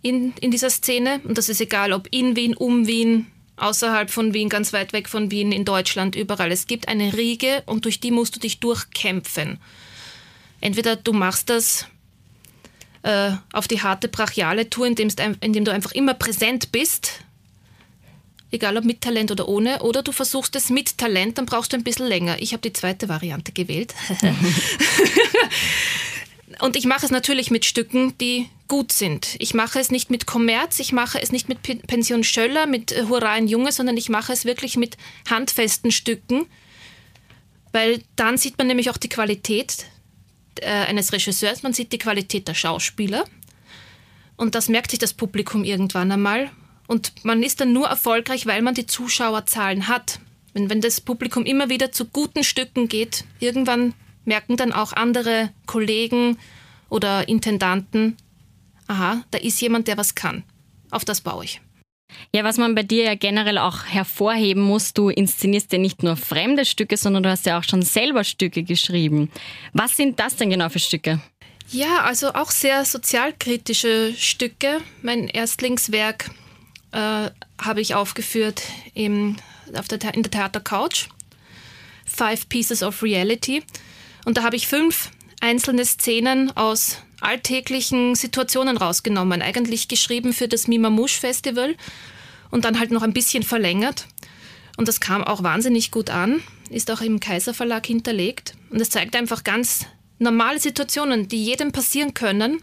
in, 0.00 0.32
in 0.40 0.50
dieser 0.50 0.70
Szene 0.70 1.20
und 1.24 1.36
das 1.36 1.48
ist 1.48 1.60
egal, 1.60 1.92
ob 1.92 2.08
in 2.10 2.36
Wien, 2.36 2.54
um 2.54 2.86
Wien, 2.86 3.26
außerhalb 3.56 4.10
von 4.10 4.32
Wien, 4.32 4.48
ganz 4.48 4.72
weit 4.72 4.92
weg 4.92 5.08
von 5.08 5.30
Wien, 5.30 5.52
in 5.52 5.64
Deutschland, 5.64 6.16
überall. 6.16 6.50
Es 6.50 6.66
gibt 6.66 6.88
eine 6.88 7.16
Riege 7.16 7.62
und 7.66 7.84
durch 7.84 8.00
die 8.00 8.10
musst 8.10 8.36
du 8.36 8.40
dich 8.40 8.60
durchkämpfen. 8.60 9.58
Entweder 10.64 10.96
du 10.96 11.12
machst 11.12 11.50
das 11.50 11.86
äh, 13.02 13.32
auf 13.52 13.68
die 13.68 13.82
harte 13.82 14.08
brachiale 14.08 14.70
Tour, 14.70 14.86
indem, 14.86 15.10
indem 15.40 15.66
du 15.66 15.70
einfach 15.70 15.92
immer 15.92 16.14
präsent 16.14 16.72
bist, 16.72 17.20
egal 18.50 18.78
ob 18.78 18.84
mit 18.84 19.02
Talent 19.02 19.30
oder 19.30 19.46
ohne, 19.46 19.82
oder 19.82 20.02
du 20.02 20.10
versuchst 20.10 20.56
es 20.56 20.70
mit 20.70 20.96
Talent, 20.96 21.36
dann 21.36 21.44
brauchst 21.44 21.74
du 21.74 21.76
ein 21.76 21.84
bisschen 21.84 22.06
länger. 22.06 22.40
Ich 22.40 22.54
habe 22.54 22.62
die 22.62 22.72
zweite 22.72 23.10
Variante 23.10 23.52
gewählt. 23.52 23.94
Und 26.60 26.76
ich 26.76 26.86
mache 26.86 27.04
es 27.04 27.12
natürlich 27.12 27.50
mit 27.50 27.66
Stücken, 27.66 28.16
die 28.16 28.48
gut 28.66 28.90
sind. 28.90 29.36
Ich 29.40 29.52
mache 29.52 29.78
es 29.78 29.90
nicht 29.90 30.08
mit 30.08 30.24
Kommerz, 30.24 30.80
ich 30.80 30.92
mache 30.92 31.20
es 31.20 31.30
nicht 31.30 31.46
mit 31.50 31.60
Pension 31.86 32.24
Schöller, 32.24 32.64
mit 32.64 32.90
äh, 32.90 33.04
Hurra 33.06 33.32
ein 33.32 33.48
Junge, 33.48 33.70
sondern 33.70 33.98
ich 33.98 34.08
mache 34.08 34.32
es 34.32 34.46
wirklich 34.46 34.78
mit 34.78 34.96
handfesten 35.28 35.90
Stücken, 35.90 36.46
weil 37.72 38.02
dann 38.16 38.38
sieht 38.38 38.56
man 38.56 38.66
nämlich 38.66 38.88
auch 38.88 38.96
die 38.96 39.10
Qualität 39.10 39.84
äh, 40.60 40.66
eines 40.66 41.12
Regisseurs, 41.12 41.62
man 41.62 41.72
sieht 41.72 41.92
die 41.92 41.98
Qualität 41.98 42.48
der 42.48 42.54
Schauspieler 42.54 43.24
und 44.36 44.54
das 44.54 44.68
merkt 44.68 44.90
sich 44.90 44.98
das 44.98 45.14
Publikum 45.14 45.64
irgendwann 45.64 46.12
einmal 46.12 46.50
und 46.86 47.12
man 47.24 47.42
ist 47.42 47.60
dann 47.60 47.72
nur 47.72 47.86
erfolgreich, 47.86 48.46
weil 48.46 48.62
man 48.62 48.74
die 48.74 48.86
Zuschauerzahlen 48.86 49.88
hat. 49.88 50.20
Wenn, 50.52 50.70
wenn 50.70 50.80
das 50.80 51.00
Publikum 51.00 51.44
immer 51.44 51.68
wieder 51.68 51.92
zu 51.92 52.04
guten 52.04 52.44
Stücken 52.44 52.88
geht, 52.88 53.24
irgendwann 53.40 53.94
merken 54.24 54.56
dann 54.56 54.72
auch 54.72 54.92
andere 54.92 55.50
Kollegen 55.66 56.38
oder 56.88 57.28
Intendanten, 57.28 58.16
aha, 58.86 59.24
da 59.30 59.38
ist 59.38 59.60
jemand, 59.60 59.88
der 59.88 59.96
was 59.96 60.14
kann. 60.14 60.44
Auf 60.90 61.04
das 61.04 61.20
baue 61.20 61.44
ich. 61.44 61.60
Ja, 62.32 62.44
was 62.44 62.58
man 62.58 62.74
bei 62.74 62.82
dir 62.82 63.04
ja 63.04 63.14
generell 63.14 63.58
auch 63.58 63.84
hervorheben 63.84 64.62
muss, 64.62 64.92
du 64.92 65.08
inszenierst 65.08 65.72
ja 65.72 65.78
nicht 65.78 66.02
nur 66.02 66.16
fremde 66.16 66.64
Stücke, 66.64 66.96
sondern 66.96 67.22
du 67.22 67.30
hast 67.30 67.46
ja 67.46 67.58
auch 67.58 67.64
schon 67.64 67.82
selber 67.82 68.24
Stücke 68.24 68.62
geschrieben. 68.62 69.30
Was 69.72 69.96
sind 69.96 70.18
das 70.18 70.36
denn 70.36 70.50
genau 70.50 70.68
für 70.68 70.80
Stücke? 70.80 71.20
Ja, 71.70 72.02
also 72.02 72.34
auch 72.34 72.50
sehr 72.50 72.84
sozialkritische 72.84 74.14
Stücke. 74.16 74.80
Mein 75.02 75.28
Erstlingswerk 75.28 76.30
äh, 76.92 77.30
habe 77.60 77.80
ich 77.80 77.94
aufgeführt 77.94 78.62
im, 78.94 79.36
auf 79.74 79.88
der, 79.88 80.14
in 80.14 80.22
der 80.22 80.30
Theater 80.30 80.60
Couch. 80.60 81.08
Five 82.04 82.48
Pieces 82.48 82.82
of 82.82 83.02
Reality. 83.02 83.62
Und 84.24 84.38
da 84.38 84.42
habe 84.42 84.56
ich 84.56 84.66
fünf 84.66 85.10
einzelne 85.40 85.84
Szenen 85.84 86.56
aus 86.56 86.98
alltäglichen 87.20 88.14
Situationen 88.14 88.76
rausgenommen. 88.76 89.42
Eigentlich 89.42 89.88
geschrieben 89.88 90.32
für 90.32 90.48
das 90.48 90.68
Mimamouche 90.68 91.18
Festival 91.18 91.74
und 92.50 92.64
dann 92.64 92.78
halt 92.78 92.90
noch 92.90 93.02
ein 93.02 93.12
bisschen 93.12 93.42
verlängert. 93.42 94.06
Und 94.76 94.88
das 94.88 95.00
kam 95.00 95.22
auch 95.24 95.42
wahnsinnig 95.42 95.90
gut 95.90 96.10
an, 96.10 96.42
ist 96.70 96.90
auch 96.90 97.00
im 97.00 97.20
Kaiser 97.20 97.54
Verlag 97.54 97.86
hinterlegt. 97.86 98.54
Und 98.70 98.80
es 98.80 98.90
zeigt 98.90 99.16
einfach 99.16 99.44
ganz 99.44 99.86
normale 100.18 100.58
Situationen, 100.58 101.28
die 101.28 101.44
jedem 101.44 101.72
passieren 101.72 102.14
können, 102.14 102.62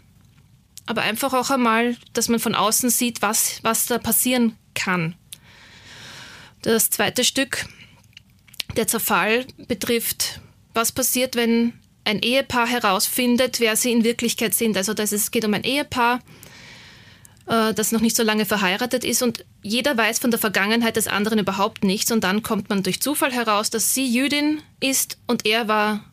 aber 0.86 1.02
einfach 1.02 1.32
auch 1.32 1.50
einmal, 1.50 1.96
dass 2.12 2.28
man 2.28 2.40
von 2.40 2.54
außen 2.54 2.90
sieht, 2.90 3.22
was, 3.22 3.60
was 3.62 3.86
da 3.86 3.98
passieren 3.98 4.56
kann. 4.74 5.14
Das 6.62 6.90
zweite 6.90 7.24
Stück, 7.24 7.66
der 8.76 8.86
Zerfall, 8.86 9.46
betrifft 9.68 10.40
was 10.74 10.92
passiert, 10.92 11.36
wenn 11.36 11.74
ein 12.04 12.20
Ehepaar 12.20 12.66
herausfindet, 12.66 13.60
wer 13.60 13.76
sie 13.76 13.92
in 13.92 14.04
Wirklichkeit 14.04 14.54
sind. 14.54 14.76
Also 14.76 14.94
das 14.94 15.12
es 15.12 15.30
geht 15.30 15.44
um 15.44 15.54
ein 15.54 15.64
Ehepaar, 15.64 16.20
äh, 17.46 17.74
das 17.74 17.92
noch 17.92 18.00
nicht 18.00 18.16
so 18.16 18.22
lange 18.22 18.46
verheiratet 18.46 19.04
ist 19.04 19.22
und 19.22 19.44
jeder 19.62 19.96
weiß 19.96 20.18
von 20.18 20.30
der 20.30 20.40
Vergangenheit 20.40 20.96
des 20.96 21.06
anderen 21.06 21.38
überhaupt 21.38 21.84
nichts 21.84 22.10
und 22.10 22.24
dann 22.24 22.42
kommt 22.42 22.68
man 22.68 22.82
durch 22.82 23.00
Zufall 23.00 23.32
heraus, 23.32 23.70
dass 23.70 23.94
sie 23.94 24.06
Jüdin 24.06 24.60
ist 24.80 25.18
und 25.26 25.46
er 25.46 25.68
war 25.68 26.04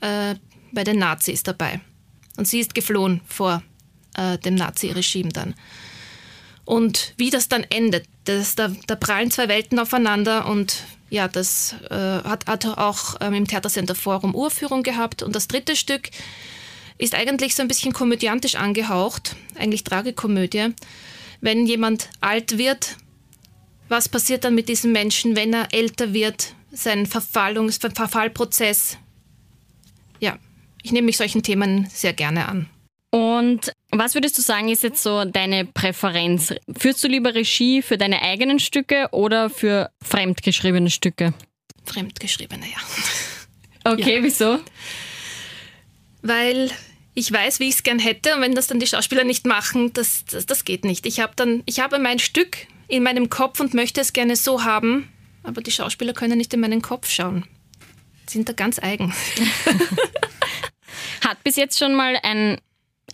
äh, 0.00 0.34
bei 0.72 0.84
den 0.84 0.98
Nazis 0.98 1.42
dabei. 1.42 1.80
Und 2.36 2.46
sie 2.46 2.60
ist 2.60 2.74
geflohen 2.74 3.20
vor 3.26 3.62
äh, 4.16 4.38
dem 4.38 4.56
Nazi-Regime 4.56 5.30
dann. 5.30 5.54
Und 6.64 7.14
wie 7.16 7.30
das 7.30 7.48
dann 7.48 7.62
endet, 7.62 8.06
das, 8.24 8.56
da, 8.56 8.72
da 8.86 8.96
prallen 8.96 9.30
zwei 9.30 9.48
Welten 9.48 9.78
aufeinander 9.78 10.46
und 10.48 10.84
ja, 11.16 11.28
das 11.28 11.74
äh, 11.90 11.94
hat, 11.94 12.46
hat 12.46 12.66
auch 12.66 13.16
ähm, 13.20 13.32
im 13.34 13.46
Theatercenter 13.46 13.94
Forum 13.94 14.34
Urführung 14.34 14.82
gehabt. 14.82 15.22
Und 15.22 15.34
das 15.34 15.48
dritte 15.48 15.74
Stück 15.74 16.10
ist 16.98 17.14
eigentlich 17.14 17.54
so 17.54 17.62
ein 17.62 17.68
bisschen 17.68 17.92
komödiantisch 17.92 18.54
angehaucht, 18.54 19.34
eigentlich 19.56 19.82
Tragikomödie. 19.82 20.74
Wenn 21.40 21.66
jemand 21.66 22.10
alt 22.20 22.58
wird, 22.58 22.96
was 23.88 24.08
passiert 24.08 24.44
dann 24.44 24.54
mit 24.54 24.68
diesem 24.68 24.92
Menschen, 24.92 25.36
wenn 25.36 25.54
er 25.54 25.72
älter 25.72 26.12
wird, 26.12 26.54
sein 26.70 27.06
Verfallungs 27.06 27.78
Verfallprozess? 27.78 28.98
Ja, 30.20 30.38
ich 30.82 30.92
nehme 30.92 31.06
mich 31.06 31.16
solchen 31.16 31.42
Themen 31.42 31.88
sehr 31.90 32.12
gerne 32.12 32.46
an. 32.46 32.68
Und 33.10 33.72
was 33.90 34.14
würdest 34.14 34.36
du 34.36 34.42
sagen, 34.42 34.68
ist 34.68 34.82
jetzt 34.82 35.02
so 35.02 35.24
deine 35.24 35.64
Präferenz? 35.64 36.54
Führst 36.76 37.02
du 37.02 37.08
lieber 37.08 37.34
Regie 37.34 37.82
für 37.82 37.96
deine 37.96 38.22
eigenen 38.22 38.58
Stücke 38.58 39.08
oder 39.12 39.48
für 39.48 39.90
fremdgeschriebene 40.02 40.90
Stücke? 40.90 41.32
Fremdgeschriebene, 41.84 42.66
ja. 42.66 42.78
Okay, 43.92 44.16
ja. 44.16 44.22
wieso? 44.24 44.58
Weil 46.20 46.72
ich 47.14 47.30
weiß, 47.32 47.60
wie 47.60 47.68
ich 47.68 47.76
es 47.76 47.82
gern 47.84 48.00
hätte 48.00 48.34
und 48.34 48.40
wenn 48.40 48.56
das 48.56 48.66
dann 48.66 48.80
die 48.80 48.86
Schauspieler 48.88 49.22
nicht 49.22 49.46
machen, 49.46 49.92
das, 49.92 50.24
das, 50.24 50.44
das 50.44 50.64
geht 50.64 50.84
nicht. 50.84 51.06
Ich 51.06 51.20
habe 51.20 51.34
dann, 51.36 51.62
ich 51.66 51.78
habe 51.78 52.00
mein 52.00 52.18
Stück 52.18 52.56
in 52.88 53.04
meinem 53.04 53.30
Kopf 53.30 53.60
und 53.60 53.74
möchte 53.74 54.00
es 54.00 54.12
gerne 54.12 54.34
so 54.34 54.64
haben, 54.64 55.08
aber 55.44 55.62
die 55.62 55.70
Schauspieler 55.70 56.12
können 56.12 56.36
nicht 56.36 56.52
in 56.52 56.60
meinen 56.60 56.82
Kopf 56.82 57.08
schauen. 57.08 57.46
Sind 58.28 58.48
da 58.48 58.52
ganz 58.52 58.80
eigen. 58.80 59.14
Hat 61.24 61.42
bis 61.44 61.54
jetzt 61.56 61.78
schon 61.78 61.94
mal 61.94 62.18
ein 62.22 62.58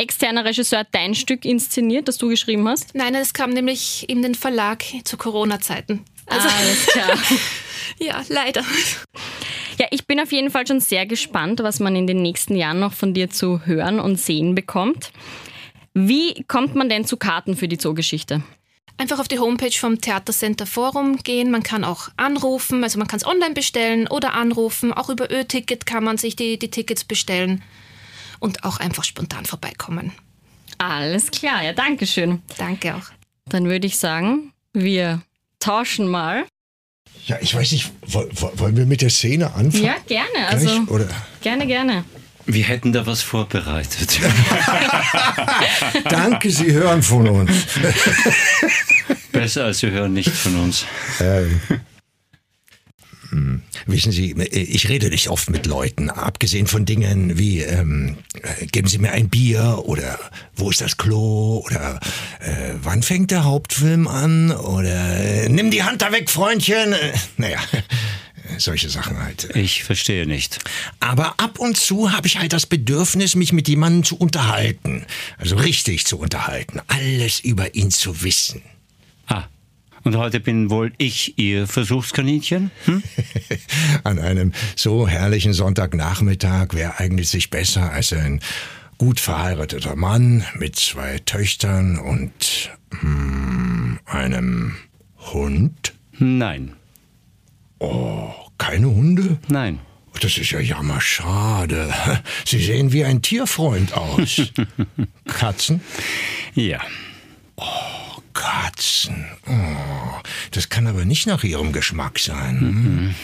externer 0.03 0.45
Regisseur 0.45 0.85
dein 0.91 1.15
Stück 1.15 1.45
inszeniert, 1.45 2.09
das 2.09 2.19
du 2.19 2.29
geschrieben 2.29 2.69
hast? 2.69 2.95
Nein, 2.95 3.15
es 3.15 3.33
kam 3.33 3.51
nämlich 3.51 4.09
in 4.09 4.23
den 4.23 4.35
Verlag 4.35 4.85
zu 5.05 5.17
Corona-Zeiten. 5.17 6.05
Also, 6.27 6.49
Alles 6.49 6.87
klar. 6.87 7.19
ja, 7.99 8.23
leider. 8.29 8.63
Ja, 9.79 9.87
ich 9.91 10.07
bin 10.07 10.21
auf 10.21 10.33
jeden 10.33 10.51
Fall 10.51 10.67
schon 10.67 10.81
sehr 10.81 11.07
gespannt, 11.07 11.61
was 11.63 11.81
man 11.81 11.97
in 11.97 12.07
den 12.07 12.23
nächsten 12.23 12.57
Jahren 12.57 12.81
noch 12.81 12.93
von 12.93 13.15
dir 13.15 13.31
zu 13.31 13.65
hören 13.65 14.01
und 14.01 14.21
sehen 14.21 14.55
bekommt. 14.55 15.13
Wie 15.95 16.45
kommt 16.45 16.75
man 16.75 16.89
denn 16.89 17.05
zu 17.05 17.17
Karten 17.17 17.57
für 17.57 17.69
die 17.69 17.79
Zoogeschichte? 17.79 18.43
Einfach 18.99 19.19
auf 19.19 19.29
die 19.29 19.39
Homepage 19.39 19.73
vom 19.73 20.01
Theatercenter 20.01 20.67
Forum 20.67 21.17
gehen. 21.17 21.51
Man 21.51 21.63
kann 21.63 21.83
auch 21.85 22.09
anrufen, 22.17 22.85
also 22.85 22.99
man 22.99 23.09
kann 23.09 23.19
es 23.19 23.27
online 23.27 23.55
bestellen 23.55 24.07
oder 24.07 24.35
anrufen. 24.35 24.93
Auch 24.93 25.09
über 25.09 25.31
Ö-Ticket 25.31 25.87
kann 25.87 26.05
man 26.05 26.19
sich 26.19 26.37
die, 26.37 26.59
die 26.59 26.71
Tickets 26.71 27.05
bestellen 27.05 27.63
und 28.43 28.65
auch 28.65 28.79
einfach 28.79 29.05
spontan 29.05 29.47
vorbeikommen. 29.47 30.13
Alles 30.79 31.31
klar, 31.31 31.63
ja, 31.63 31.73
danke 31.73 32.07
schön. 32.07 32.43
Danke 32.59 32.97
auch. 32.97 33.05
Dann 33.49 33.67
würde 33.67 33.87
ich 33.87 33.99
sagen, 33.99 34.53
wir 34.73 35.23
tauschen 35.61 36.09
mal. 36.09 36.45
Ja, 37.27 37.37
ich 37.41 37.55
weiß 37.55 37.71
nicht, 37.71 37.93
wollen 38.03 38.77
wir 38.77 38.85
mit 38.85 39.01
der 39.01 39.11
Szene 39.11 39.55
anfangen? 39.55 39.85
Ja, 39.85 39.95
gerne. 40.09 40.49
Also, 40.49 40.69
Oder? 40.89 41.09
Gerne, 41.41 41.67
gerne. 41.67 42.05
Wir 42.47 42.65
hätten 42.65 42.93
da 42.93 43.07
was 43.07 43.23
vorbereitet. 43.23 44.19
Danke, 46.11 46.51
Sie 46.51 46.73
hören 46.73 47.01
von 47.05 47.29
uns. 47.29 47.53
Besser 49.31 49.67
als 49.67 49.79
Sie 49.79 49.91
hören 49.93 50.13
nicht 50.13 50.31
von 50.31 50.57
uns. 50.59 50.85
Ähm. 51.21 51.61
Hm. 53.33 53.63
Wissen 53.87 54.13
Sie, 54.13 54.33
ich 54.33 54.91
rede 54.91 55.09
nicht 55.09 55.29
oft 55.29 55.49
mit 55.49 55.65
Leuten, 55.65 56.11
abgesehen 56.11 56.67
von 56.67 56.85
Dingen 56.85 57.39
wie, 57.39 57.61
ähm, 57.61 58.19
äh, 58.43 58.67
geben 58.67 58.89
Sie 58.89 58.99
mir 58.99 59.13
ein 59.13 59.31
Bier 59.31 59.83
oder 59.87 60.19
wo 60.55 60.69
ist 60.69 60.83
das 60.83 60.99
Klo 60.99 61.63
oder 61.65 61.99
äh, 62.41 62.75
wann 62.83 63.03
fängt 63.03 63.31
der 63.31 63.45
Hauptfilm 63.45 64.07
an 64.07 64.51
oder 64.53 65.17
äh, 65.19 65.49
nimm 65.49 65.71
die 65.71 65.83
Hand 65.83 66.03
da 66.03 66.13
weg, 66.13 66.29
Freundchen. 66.29 66.93
Äh, 66.93 67.15
naja, 67.39 67.59
solche 68.59 68.91
Sachen 68.91 69.19
halt. 69.19 69.49
Ich 69.57 69.83
verstehe 69.83 70.27
nicht. 70.27 70.59
Aber 71.01 71.41
ab 71.41 71.59
und 71.59 71.79
zu 71.79 72.13
habe 72.13 72.27
ich 72.27 72.39
halt 72.39 72.53
das 72.53 72.67
Bedürfnis, 72.67 73.35
mich 73.35 73.55
mit 73.55 73.67
jemandem 73.67 74.05
zu 74.05 74.19
unterhalten. 74.19 75.07
Also 75.39 75.57
richtig 75.57 76.05
zu 76.05 76.19
unterhalten. 76.19 76.83
Alles 76.87 77.41
über 77.41 77.75
ihn 77.75 77.91
zu 77.91 78.23
wissen. 78.23 78.61
Ah, 79.27 79.45
und 80.05 80.17
heute 80.17 80.41
bin 80.41 80.71
wohl 80.71 80.93
ich 80.99 81.39
Ihr 81.39 81.67
Versuchskaninchen? 81.67 82.71
Hm? 82.85 83.03
An 84.05 84.19
einem 84.19 84.53
so 84.77 85.07
herrlichen 85.07 85.53
Sonntagnachmittag 85.53 86.69
wäre 86.73 86.99
eigentlich 86.99 87.29
sich 87.29 87.51
besser 87.51 87.93
als 87.93 88.13
ein 88.13 88.41
gut 88.99 89.21
verheirateter 89.21 89.97
Mann 89.97 90.45
mit 90.59 90.77
zwei 90.77 91.19
Töchtern 91.19 91.99
und 91.99 92.71
hm, 93.01 93.99
einem 94.07 94.77
Hund? 95.33 95.95
Nein. 96.19 96.73
Oh, 97.79 98.31
keine 98.59 98.89
Hunde? 98.89 99.39
Nein. 99.49 99.81
Das 100.21 100.39
ist 100.39 100.51
ja 100.51 100.61
jammerschade. 100.61 101.93
Sie 102.45 102.63
sehen 102.63 102.93
wie 102.93 103.05
ein 103.05 103.23
Tierfreund 103.23 103.95
aus. 103.95 104.53
Katzen? 105.27 105.81
Ja. 106.55 106.81
Oh. 107.57 108.02
Katzen. 108.33 109.27
Oh, 109.47 110.21
das 110.51 110.69
kann 110.69 110.87
aber 110.87 111.05
nicht 111.05 111.27
nach 111.27 111.45
Ihrem 111.45 111.73
Geschmack 111.73 112.19
sein. 112.19 112.59
Mhm. 112.61 113.15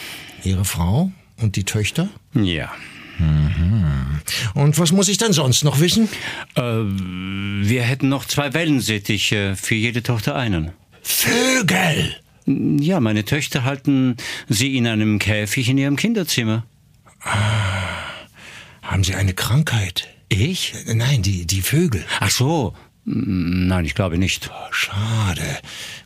Ihre 0.43 0.65
Frau 0.65 1.11
und 1.37 1.55
die 1.55 1.63
Töchter? 1.63 2.09
Ja. 2.33 2.71
Mhm. 3.17 4.21
Und 4.53 4.79
was 4.79 4.91
muss 4.91 5.09
ich 5.09 5.17
dann 5.17 5.33
sonst 5.33 5.63
noch 5.63 5.79
wissen? 5.79 6.09
Äh, 6.55 6.61
wir 6.61 7.83
hätten 7.83 8.09
noch 8.09 8.25
zwei 8.25 8.53
Wellensittiche, 8.53 9.55
für 9.55 9.75
jede 9.75 10.03
Tochter 10.03 10.35
einen. 10.35 10.71
Vögel! 11.01 12.15
Ja, 12.45 12.99
meine 12.99 13.25
Töchter 13.25 13.63
halten 13.63 14.17
sie 14.47 14.75
in 14.75 14.87
einem 14.87 15.19
Käfig 15.19 15.69
in 15.69 15.77
ihrem 15.77 15.97
Kinderzimmer. 15.97 16.65
Ah, 17.21 17.99
haben 18.81 19.03
Sie 19.03 19.13
eine 19.13 19.33
Krankheit? 19.33 20.07
Ich? 20.29 20.73
Nein, 20.87 21.21
die, 21.21 21.45
die 21.45 21.61
Vögel. 21.61 22.05
Ach 22.19 22.31
so, 22.31 22.73
Nein, 23.05 23.85
ich 23.85 23.95
glaube 23.95 24.17
nicht. 24.17 24.51
Oh, 24.53 24.71
schade. 24.71 25.41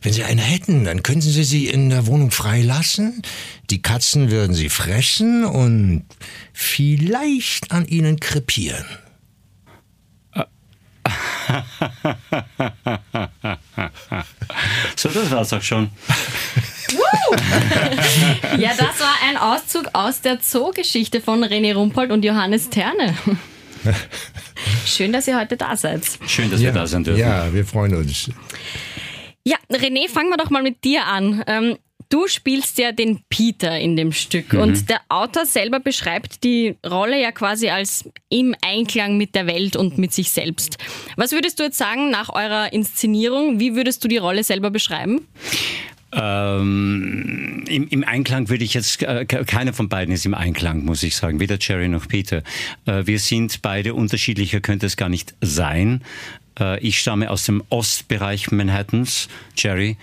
Wenn 0.02 0.12
Sie 0.12 0.24
eine 0.24 0.40
hätten, 0.40 0.84
dann 0.84 1.02
könnten 1.02 1.28
Sie 1.28 1.44
sie 1.44 1.66
in 1.66 1.90
der 1.90 2.06
Wohnung 2.06 2.30
freilassen. 2.30 3.22
Die 3.70 3.82
Katzen 3.82 4.30
würden 4.30 4.54
sie 4.54 4.68
fressen 4.68 5.44
und 5.44 6.04
vielleicht 6.52 7.72
an 7.72 7.86
ihnen 7.86 8.20
krepieren. 8.20 8.84
so, 14.96 15.08
das 15.08 15.30
war's 15.30 15.52
auch 15.52 15.62
schon. 15.62 15.90
ja, 18.58 18.70
das 18.70 19.00
war 19.00 19.14
ein 19.28 19.36
Auszug 19.36 19.90
aus 19.92 20.20
der 20.20 20.40
Zoogeschichte 20.40 21.20
von 21.20 21.44
René 21.44 21.74
Rumpold 21.74 22.10
und 22.10 22.24
Johannes 22.24 22.70
Terne. 22.70 23.14
Schön, 24.86 25.12
dass 25.12 25.28
ihr 25.28 25.38
heute 25.38 25.56
da 25.56 25.76
seid. 25.76 26.02
Schön, 26.26 26.50
dass 26.50 26.60
ja, 26.60 26.66
wir 26.66 26.80
da 26.80 26.86
sind 26.86 27.06
dürfen. 27.06 27.20
Ja, 27.20 27.52
wir 27.52 27.64
freuen 27.64 27.94
uns. 27.94 28.30
Ja, 29.46 29.56
René, 29.70 30.08
fangen 30.08 30.30
wir 30.30 30.36
doch 30.36 30.50
mal 30.50 30.62
mit 30.62 30.84
dir 30.84 31.06
an. 31.06 31.44
Ähm, 31.46 31.76
du 32.08 32.26
spielst 32.28 32.78
ja 32.78 32.92
den 32.92 33.22
Peter 33.28 33.78
in 33.78 33.96
dem 33.96 34.12
Stück 34.12 34.52
mhm. 34.52 34.60
und 34.60 34.90
der 34.90 35.00
Autor 35.08 35.46
selber 35.46 35.80
beschreibt 35.80 36.44
die 36.44 36.76
Rolle 36.86 37.20
ja 37.20 37.32
quasi 37.32 37.68
als 37.68 38.08
im 38.28 38.54
Einklang 38.62 39.16
mit 39.16 39.34
der 39.34 39.46
Welt 39.46 39.76
und 39.76 39.98
mit 39.98 40.12
sich 40.12 40.30
selbst. 40.30 40.78
Was 41.16 41.32
würdest 41.32 41.58
du 41.58 41.64
jetzt 41.64 41.78
sagen 41.78 42.10
nach 42.10 42.30
eurer 42.30 42.72
Inszenierung? 42.72 43.60
Wie 43.60 43.74
würdest 43.74 44.02
du 44.04 44.08
die 44.08 44.18
Rolle 44.18 44.44
selber 44.44 44.70
beschreiben? 44.70 45.26
Ähm, 46.14 47.64
im, 47.66 47.88
im, 47.88 48.04
Einklang 48.04 48.48
würde 48.48 48.64
ich 48.64 48.74
jetzt, 48.74 49.02
äh, 49.02 49.24
keiner 49.24 49.72
von 49.72 49.88
beiden 49.88 50.14
ist 50.14 50.24
im 50.24 50.34
Einklang, 50.34 50.84
muss 50.84 51.02
ich 51.02 51.16
sagen, 51.16 51.40
weder 51.40 51.58
Jerry 51.60 51.88
noch 51.88 52.06
Peter. 52.06 52.42
Äh, 52.86 53.06
wir 53.06 53.18
sind 53.18 53.62
beide 53.62 53.94
unterschiedlicher, 53.94 54.60
könnte 54.60 54.86
es 54.86 54.96
gar 54.96 55.08
nicht 55.08 55.34
sein. 55.40 56.02
Äh, 56.58 56.78
ich 56.80 57.00
stamme 57.00 57.30
aus 57.30 57.44
dem 57.44 57.62
Ostbereich 57.68 58.52
Manhattans, 58.52 59.28
Jerry 59.56 59.96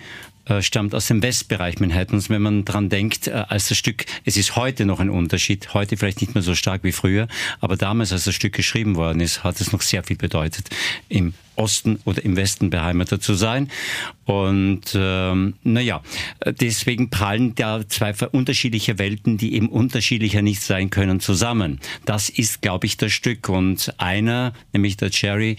äh, 0.44 0.60
stammt 0.60 0.94
aus 0.94 1.06
dem 1.06 1.22
Westbereich 1.22 1.78
Manhattans. 1.78 2.28
Wenn 2.28 2.42
man 2.42 2.64
dran 2.64 2.88
denkt, 2.88 3.28
äh, 3.28 3.44
als 3.48 3.68
das 3.68 3.78
Stück, 3.78 4.04
es 4.24 4.36
ist 4.36 4.56
heute 4.56 4.84
noch 4.84 5.00
ein 5.00 5.08
Unterschied, 5.08 5.72
heute 5.72 5.96
vielleicht 5.96 6.20
nicht 6.20 6.34
mehr 6.34 6.42
so 6.42 6.54
stark 6.54 6.82
wie 6.84 6.92
früher, 6.92 7.28
aber 7.60 7.76
damals, 7.76 8.12
als 8.12 8.24
das 8.24 8.34
Stück 8.34 8.52
geschrieben 8.52 8.96
worden 8.96 9.20
ist, 9.20 9.44
hat 9.44 9.60
es 9.60 9.72
noch 9.72 9.82
sehr 9.82 10.02
viel 10.02 10.16
bedeutet, 10.16 10.68
im 11.08 11.34
Osten 11.56 12.00
oder 12.04 12.24
im 12.24 12.36
Westen 12.36 12.70
beheimatet 12.70 13.22
zu 13.22 13.34
sein. 13.34 13.68
Und 14.24 14.82
ähm, 14.94 15.54
naja, 15.64 16.00
deswegen 16.60 17.10
prallen 17.10 17.54
da 17.54 17.86
zwei 17.88 18.14
unterschiedliche 18.28 18.98
Welten, 18.98 19.36
die 19.36 19.54
eben 19.54 19.68
unterschiedlicher 19.68 20.42
nicht 20.42 20.62
sein 20.62 20.90
können, 20.90 21.20
zusammen. 21.20 21.80
Das 22.04 22.28
ist, 22.28 22.62
glaube 22.62 22.86
ich, 22.86 22.96
das 22.96 23.12
Stück. 23.12 23.48
Und 23.48 23.92
einer, 23.98 24.52
nämlich 24.72 24.96
der 24.96 25.10
Jerry, 25.10 25.56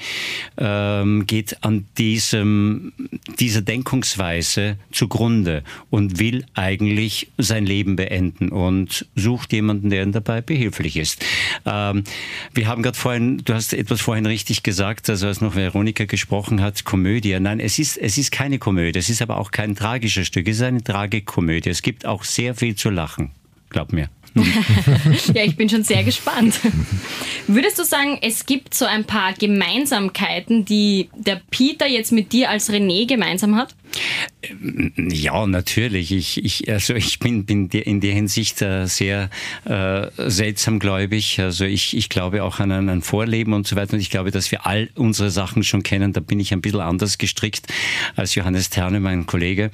ähm, 0.57 1.27
geht 1.27 1.63
an 1.63 1.85
diesem, 1.97 2.93
dieser 3.39 3.61
Denkungsweise 3.61 4.77
zugrunde 4.91 5.63
und 5.89 6.19
will 6.19 6.45
eigentlich 6.53 7.31
sein 7.37 7.65
Leben 7.65 7.95
beenden 7.95 8.49
und 8.49 9.05
sucht 9.15 9.51
jemanden, 9.51 9.89
der 9.89 10.03
ihm 10.03 10.13
dabei 10.13 10.41
behilflich 10.41 10.95
ist. 10.97 11.23
Ähm, 11.65 12.03
wir 12.53 12.67
haben 12.67 12.81
gerade 12.81 12.97
vorhin, 12.97 13.39
du 13.43 13.53
hast 13.53 13.73
etwas 13.73 13.99
vorhin 14.01 14.25
richtig 14.25 14.63
gesagt, 14.63 15.09
also 15.09 15.27
als 15.27 15.41
noch 15.41 15.55
Veronika 15.55 15.82
gesprochen 15.91 16.61
hat, 16.61 16.85
Komödie. 16.85 17.37
Nein, 17.39 17.59
es 17.59 17.79
ist, 17.79 17.97
es 17.97 18.17
ist 18.17 18.31
keine 18.31 18.59
Komödie. 18.59 18.97
Es 18.97 19.09
ist 19.09 19.21
aber 19.21 19.37
auch 19.37 19.51
kein 19.51 19.75
tragisches 19.75 20.27
Stück. 20.27 20.47
Es 20.47 20.57
ist 20.57 20.63
eine 20.63 20.83
Tragikomödie. 20.83 21.69
Es 21.69 21.81
gibt 21.81 22.05
auch 22.05 22.23
sehr 22.23 22.55
viel 22.55 22.75
zu 22.75 22.89
lachen. 22.89 23.31
Glaub 23.69 23.91
mir. 23.91 24.09
ja, 25.33 25.43
ich 25.43 25.55
bin 25.55 25.69
schon 25.69 25.83
sehr 25.83 26.03
gespannt. 26.03 26.59
Würdest 27.47 27.77
du 27.77 27.83
sagen, 27.83 28.17
es 28.21 28.45
gibt 28.45 28.73
so 28.73 28.85
ein 28.85 29.03
paar 29.03 29.33
Gemeinsamkeiten, 29.33 30.65
die 30.65 31.09
der 31.15 31.41
Peter 31.51 31.87
jetzt 31.87 32.11
mit 32.11 32.31
dir 32.31 32.49
als 32.49 32.71
René 32.71 33.07
gemeinsam 33.07 33.55
hat? 33.55 33.75
Ja, 34.97 35.45
natürlich. 35.45 36.11
Ich, 36.11 36.43
ich, 36.43 36.71
also 36.71 36.95
ich 36.95 37.19
bin, 37.19 37.45
bin 37.45 37.69
in 37.69 38.01
der 38.01 38.13
Hinsicht 38.13 38.61
äh, 38.61 38.87
sehr 38.87 39.29
äh, 39.65 40.07
seltsam 40.17 40.79
gläubig. 40.79 41.39
Also 41.39 41.65
ich, 41.65 41.95
ich 41.95 42.09
glaube 42.09 42.43
auch 42.43 42.59
an 42.59 42.71
ein 42.71 43.01
Vorleben 43.01 43.53
und 43.53 43.67
so 43.67 43.75
weiter. 43.75 43.93
Und 43.93 43.99
ich 43.99 44.09
glaube, 44.09 44.31
dass 44.31 44.51
wir 44.51 44.65
all 44.65 44.89
unsere 44.95 45.29
Sachen 45.29 45.63
schon 45.63 45.83
kennen. 45.83 46.11
Da 46.11 46.19
bin 46.19 46.39
ich 46.39 46.51
ein 46.53 46.61
bisschen 46.61 46.81
anders 46.81 47.17
gestrickt 47.17 47.67
als 48.15 48.35
Johannes 48.35 48.69
Terne, 48.69 48.99
mein 48.99 49.25
Kollege. 49.25 49.71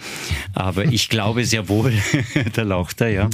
Aber 0.54 0.86
ich 0.86 1.10
glaube 1.10 1.46
sehr 1.46 1.68
wohl, 1.70 1.94
da 2.54 2.64
lacht 2.64 3.02
er, 3.02 3.10
ja. 3.10 3.30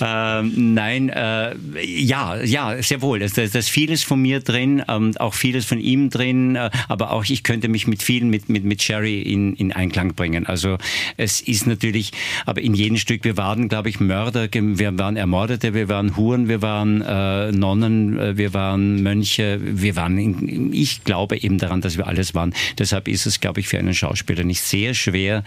ähm, 0.40 0.74
nein, 0.74 1.08
äh, 1.08 1.54
ja, 1.84 2.42
ja, 2.42 2.82
sehr 2.82 3.00
wohl. 3.00 3.20
Da 3.20 3.42
ist 3.42 3.70
vieles 3.70 4.02
von 4.02 4.20
mir 4.20 4.40
drin, 4.40 4.82
ähm, 4.88 5.16
auch 5.18 5.34
vieles 5.34 5.64
von 5.64 5.80
ihm 5.80 6.10
drin. 6.10 6.56
Äh, 6.56 6.70
aber 6.88 7.12
auch 7.12 7.24
ich 7.24 7.42
könnte 7.44 7.68
mich 7.68 7.86
mit 7.86 8.02
vielen, 8.02 8.28
mit, 8.28 8.48
mit, 8.48 8.64
mit 8.64 8.82
Sherry 8.82 9.03
in, 9.08 9.54
in 9.54 9.72
Einklang 9.72 10.14
bringen. 10.14 10.46
Also 10.46 10.78
es 11.16 11.40
ist 11.40 11.66
natürlich, 11.66 12.12
aber 12.46 12.60
in 12.60 12.74
jedem 12.74 12.96
Stück, 12.96 13.24
wir 13.24 13.36
waren, 13.36 13.68
glaube 13.68 13.88
ich, 13.88 14.00
Mörder, 14.00 14.48
wir 14.52 14.98
waren 14.98 15.16
Ermordete, 15.16 15.74
wir 15.74 15.88
waren 15.88 16.16
Huren, 16.16 16.48
wir 16.48 16.62
waren 16.62 17.02
äh, 17.02 17.52
Nonnen, 17.52 18.18
äh, 18.18 18.36
wir 18.36 18.54
waren 18.54 19.02
Mönche, 19.02 19.58
wir 19.62 19.96
waren, 19.96 20.18
in, 20.18 20.72
ich 20.72 21.04
glaube 21.04 21.36
eben 21.38 21.58
daran, 21.58 21.80
dass 21.80 21.96
wir 21.96 22.06
alles 22.06 22.34
waren. 22.34 22.54
Deshalb 22.78 23.08
ist 23.08 23.26
es, 23.26 23.40
glaube 23.40 23.60
ich, 23.60 23.68
für 23.68 23.78
einen 23.78 23.94
Schauspieler 23.94 24.44
nicht 24.44 24.62
sehr 24.62 24.94
schwer, 24.94 25.44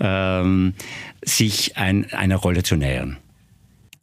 ähm, 0.00 0.74
sich 1.22 1.76
ein, 1.76 2.10
einer 2.12 2.36
Rolle 2.36 2.62
zu 2.62 2.76
nähern. 2.76 3.16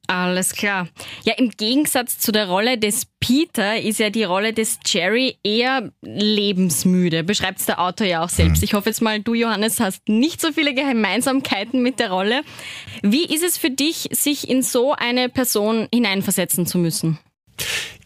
Alles 0.08 0.54
klar. 0.54 0.88
Ja, 1.26 1.34
im 1.38 1.50
Gegensatz 1.50 2.18
zu 2.18 2.32
der 2.32 2.48
Rolle 2.48 2.78
des 2.78 3.08
Peter 3.20 3.80
ist 3.80 4.00
ja 4.00 4.10
die 4.10 4.24
Rolle 4.24 4.54
des 4.54 4.80
Jerry 4.86 5.38
eher 5.44 5.92
lebensmüde. 6.02 7.26
Beschreibt 7.26 7.60
es 7.60 7.66
der 7.66 7.82
Autor 7.82 8.08
ja 8.08 8.24
auch 8.24 8.30
selbst. 8.30 8.60
Mhm. 8.60 8.64
Ich 8.64 8.74
hoffe 8.74 8.90
jetzt 8.90 9.02
mal, 9.02 9.20
du, 9.20 9.34
Johannes, 9.34 9.82
hast 9.82 10.08
nicht 10.08 10.40
so 10.40 10.54
viele 10.54 10.74
Gemeinsamkeiten 10.74 11.84
mit 11.84 12.00
der 12.00 12.10
Rolle. 12.10 12.44
Wie 13.02 13.26
ist 13.26 13.44
es 13.44 13.58
für 13.58 13.70
dich, 13.70 14.08
sich 14.12 14.50
in 14.50 14.64
so 14.64 14.94
eine 14.94 15.28
Person 15.28 15.90
hineinversetzen 15.94 16.66
zu 16.66 16.78
müssen? 16.78 17.20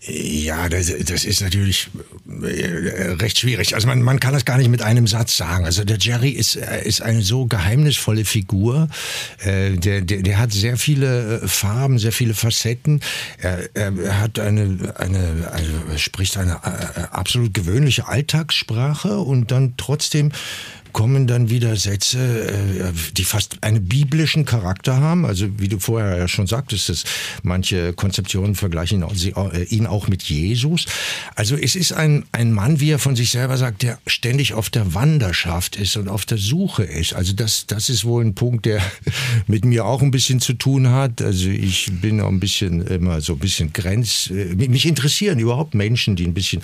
Ja, 0.03 0.67
das, 0.67 0.91
das 1.05 1.25
ist 1.25 1.41
natürlich 1.41 1.91
äh, 2.27 3.11
recht 3.19 3.37
schwierig. 3.37 3.75
Also 3.75 3.87
man, 3.87 4.01
man 4.01 4.19
kann 4.19 4.33
das 4.33 4.45
gar 4.45 4.57
nicht 4.57 4.69
mit 4.69 4.81
einem 4.81 5.05
Satz 5.05 5.37
sagen. 5.37 5.63
Also 5.65 5.83
der 5.83 5.99
Jerry 5.99 6.29
ist, 6.29 6.55
äh, 6.55 6.83
ist 6.83 7.03
eine 7.03 7.21
so 7.21 7.45
geheimnisvolle 7.45 8.25
Figur. 8.25 8.87
Äh, 9.43 9.73
der, 9.73 10.01
der, 10.01 10.23
der 10.23 10.39
hat 10.39 10.53
sehr 10.53 10.77
viele 10.77 11.47
Farben, 11.47 11.99
sehr 11.99 12.11
viele 12.11 12.33
Facetten. 12.33 13.01
Er, 13.37 13.69
er 13.75 14.19
hat 14.19 14.39
eine, 14.39 14.95
eine, 14.97 15.51
also 15.51 15.97
spricht 15.97 16.35
eine 16.35 16.63
absolut 17.13 17.53
gewöhnliche 17.53 18.07
Alltagssprache 18.07 19.19
und 19.19 19.51
dann 19.51 19.75
trotzdem 19.77 20.31
kommen 20.93 21.27
dann 21.27 21.49
wieder 21.49 21.75
Sätze, 21.75 22.93
die 23.15 23.23
fast 23.23 23.63
einen 23.63 23.87
biblischen 23.87 24.45
Charakter 24.45 24.97
haben. 24.97 25.25
Also 25.25 25.47
wie 25.59 25.67
du 25.67 25.79
vorher 25.79 26.17
ja 26.17 26.27
schon 26.27 26.47
sagtest, 26.47 26.89
dass 26.89 27.03
manche 27.43 27.93
Konzeptionen 27.93 28.55
vergleichen 28.55 29.05
ihn 29.69 29.87
auch 29.91 30.07
mit 30.07 30.23
Jesus. 30.23 30.85
Also 31.35 31.55
es 31.55 31.75
ist 31.75 31.93
ein, 31.93 32.25
ein 32.31 32.51
Mann, 32.51 32.79
wie 32.79 32.91
er 32.91 32.99
von 32.99 33.15
sich 33.15 33.29
selber 33.31 33.57
sagt, 33.57 33.83
der 33.83 33.99
ständig 34.07 34.53
auf 34.53 34.69
der 34.69 34.93
Wanderschaft 34.93 35.75
ist 35.75 35.97
und 35.97 36.07
auf 36.07 36.25
der 36.25 36.37
Suche 36.37 36.83
ist. 36.83 37.13
Also 37.13 37.33
das, 37.33 37.67
das 37.67 37.89
ist 37.89 38.05
wohl 38.05 38.23
ein 38.23 38.35
Punkt, 38.35 38.65
der 38.65 38.81
mit 39.47 39.65
mir 39.65 39.85
auch 39.85 40.01
ein 40.01 40.11
bisschen 40.11 40.39
zu 40.39 40.53
tun 40.53 40.89
hat. 40.89 41.21
Also 41.21 41.49
ich 41.49 41.91
bin 42.01 42.21
auch 42.21 42.29
ein 42.29 42.39
bisschen 42.39 42.85
immer 42.87 43.21
so 43.21 43.33
ein 43.33 43.39
bisschen 43.39 43.73
grenz... 43.73 44.31
Äh, 44.31 44.55
mich 44.55 44.85
interessieren 44.85 45.39
überhaupt 45.39 45.75
Menschen, 45.75 46.15
die 46.15 46.25
ein 46.25 46.33
bisschen 46.33 46.61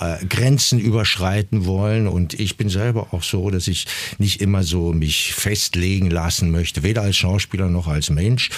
äh, 0.00 0.24
Grenzen 0.26 0.78
überschreiten 0.78 1.66
wollen. 1.66 2.08
Und 2.08 2.34
ich 2.34 2.56
bin 2.56 2.68
selber 2.68 3.08
auch 3.12 3.22
so, 3.22 3.50
dass 3.50 3.68
ich 3.68 3.86
nicht 4.18 4.40
immer 4.40 4.62
so 4.62 4.92
mich 4.92 5.34
festlegen 5.34 6.10
lassen 6.10 6.50
möchte, 6.50 6.82
weder 6.82 7.02
als 7.02 7.16
Schauspieler 7.16 7.68
noch 7.68 7.86
als 7.86 8.10
Mensch. 8.10 8.50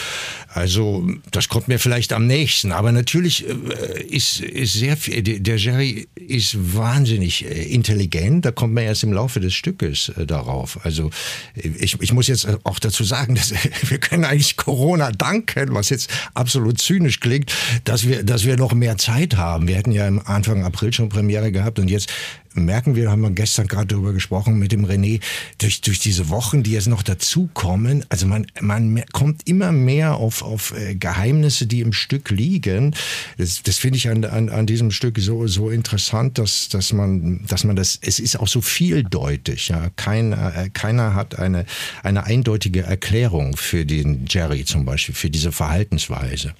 Also 0.48 1.06
das 1.30 1.48
kommt 1.48 1.68
mir 1.68 1.78
vielleicht 1.78 2.12
am 2.12 2.26
nächsten. 2.26 2.72
Aber 2.72 2.92
natürlich 2.92 3.46
äh, 3.48 4.05
ist, 4.06 4.40
ist 4.40 4.74
sehr 4.74 4.96
viel, 4.96 5.22
der 5.22 5.56
Jerry 5.56 6.08
ist 6.14 6.76
wahnsinnig 6.76 7.44
äh, 7.44 7.62
intelligent. 7.64 8.44
Da 8.44 8.50
kommt 8.50 8.74
man 8.74 8.84
erst 8.84 9.02
im 9.02 9.12
Laufe 9.12 9.40
des 9.40 9.54
Stückes 9.54 10.10
äh, 10.10 10.26
darauf. 10.26 10.84
Also 10.84 11.10
ich, 11.54 12.00
ich 12.00 12.12
muss 12.12 12.26
jetzt 12.28 12.46
auch 12.64 12.78
dazu 12.78 13.04
sagen, 13.04 13.34
dass 13.36 13.52
wir 13.88 13.98
können 13.98 14.24
eigentlich 14.24 14.56
Corona 14.56 15.12
danken, 15.12 15.74
was 15.74 15.90
jetzt 15.90 16.10
absolut 16.34 16.80
zynisch 16.80 17.20
klingt, 17.20 17.52
dass 17.84 18.06
wir, 18.06 18.22
dass 18.22 18.44
wir 18.44 18.56
noch 18.56 18.72
mehr 18.72 18.98
Zeit 18.98 19.36
haben. 19.36 19.68
Wir 19.68 19.76
hätten 19.76 19.92
ja 19.92 20.06
im 20.06 20.20
Anfang 20.26 20.64
April 20.64 20.92
schon 20.92 21.08
Premiere 21.08 21.52
gehabt 21.52 21.78
und 21.78 21.88
jetzt 21.88 22.12
merken 22.56 22.96
wir, 22.96 23.10
haben 23.10 23.22
wir 23.22 23.30
gestern 23.30 23.66
gerade 23.66 23.86
darüber 23.86 24.12
gesprochen 24.12 24.58
mit 24.58 24.72
dem 24.72 24.84
René, 24.84 25.20
durch, 25.58 25.80
durch 25.80 25.98
diese 25.98 26.28
Wochen, 26.28 26.62
die 26.62 26.72
jetzt 26.72 26.88
noch 26.88 27.02
dazukommen, 27.02 28.04
also 28.08 28.26
man, 28.26 28.46
man 28.60 29.04
kommt 29.12 29.46
immer 29.48 29.72
mehr 29.72 30.16
auf, 30.16 30.42
auf 30.42 30.74
äh, 30.76 30.94
Geheimnisse, 30.94 31.66
die 31.66 31.80
im 31.80 31.92
Stück 31.92 32.30
liegen. 32.30 32.94
Das, 33.38 33.62
das 33.62 33.78
finde 33.78 33.98
ich 33.98 34.08
an, 34.08 34.24
an, 34.24 34.48
an 34.48 34.66
diesem 34.66 34.90
Stück 34.90 35.18
so, 35.18 35.46
so 35.46 35.70
interessant, 35.70 36.38
dass, 36.38 36.68
dass 36.68 36.92
man, 36.92 37.44
dass 37.46 37.64
man 37.64 37.76
das, 37.76 37.98
es 38.02 38.18
ist 38.18 38.38
auch 38.38 38.48
so 38.48 38.60
vieldeutig, 38.60 39.68
ja. 39.68 39.90
Keiner, 39.96 40.56
äh, 40.56 40.70
keiner 40.70 41.14
hat 41.14 41.38
eine, 41.38 41.66
eine 42.02 42.24
eindeutige 42.24 42.82
Erklärung 42.82 43.56
für 43.56 43.84
den 43.84 44.26
Jerry 44.28 44.64
zum 44.64 44.84
Beispiel, 44.84 45.14
für 45.14 45.30
diese 45.30 45.52
Verhaltensweise. 45.52 46.54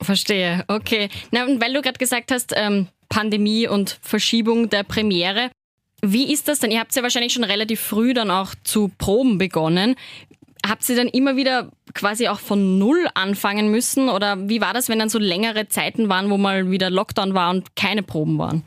Verstehe, 0.00 0.64
okay. 0.68 1.08
Na, 1.30 1.44
und 1.44 1.60
weil 1.60 1.72
du 1.72 1.80
gerade 1.80 1.98
gesagt 1.98 2.30
hast, 2.30 2.52
ähm, 2.56 2.88
Pandemie 3.14 3.68
und 3.68 4.00
Verschiebung 4.02 4.70
der 4.70 4.82
Premiere. 4.82 5.52
Wie 6.02 6.32
ist 6.32 6.48
das 6.48 6.58
denn? 6.58 6.72
Ihr 6.72 6.80
habt 6.80 6.96
ja 6.96 7.04
wahrscheinlich 7.04 7.32
schon 7.32 7.44
relativ 7.44 7.78
früh 7.78 8.12
dann 8.12 8.28
auch 8.28 8.56
zu 8.64 8.90
Proben 8.98 9.38
begonnen. 9.38 9.94
Habt 10.68 10.88
ihr 10.88 10.96
dann 10.96 11.06
immer 11.06 11.36
wieder 11.36 11.70
quasi 11.94 12.26
auch 12.26 12.40
von 12.40 12.80
Null 12.80 13.06
anfangen 13.14 13.70
müssen? 13.70 14.08
Oder 14.08 14.48
wie 14.48 14.60
war 14.60 14.74
das, 14.74 14.88
wenn 14.88 14.98
dann 14.98 15.10
so 15.10 15.20
längere 15.20 15.68
Zeiten 15.68 16.08
waren, 16.08 16.28
wo 16.28 16.38
mal 16.38 16.72
wieder 16.72 16.90
Lockdown 16.90 17.34
war 17.34 17.50
und 17.50 17.76
keine 17.76 18.02
Proben 18.02 18.36
waren? 18.36 18.64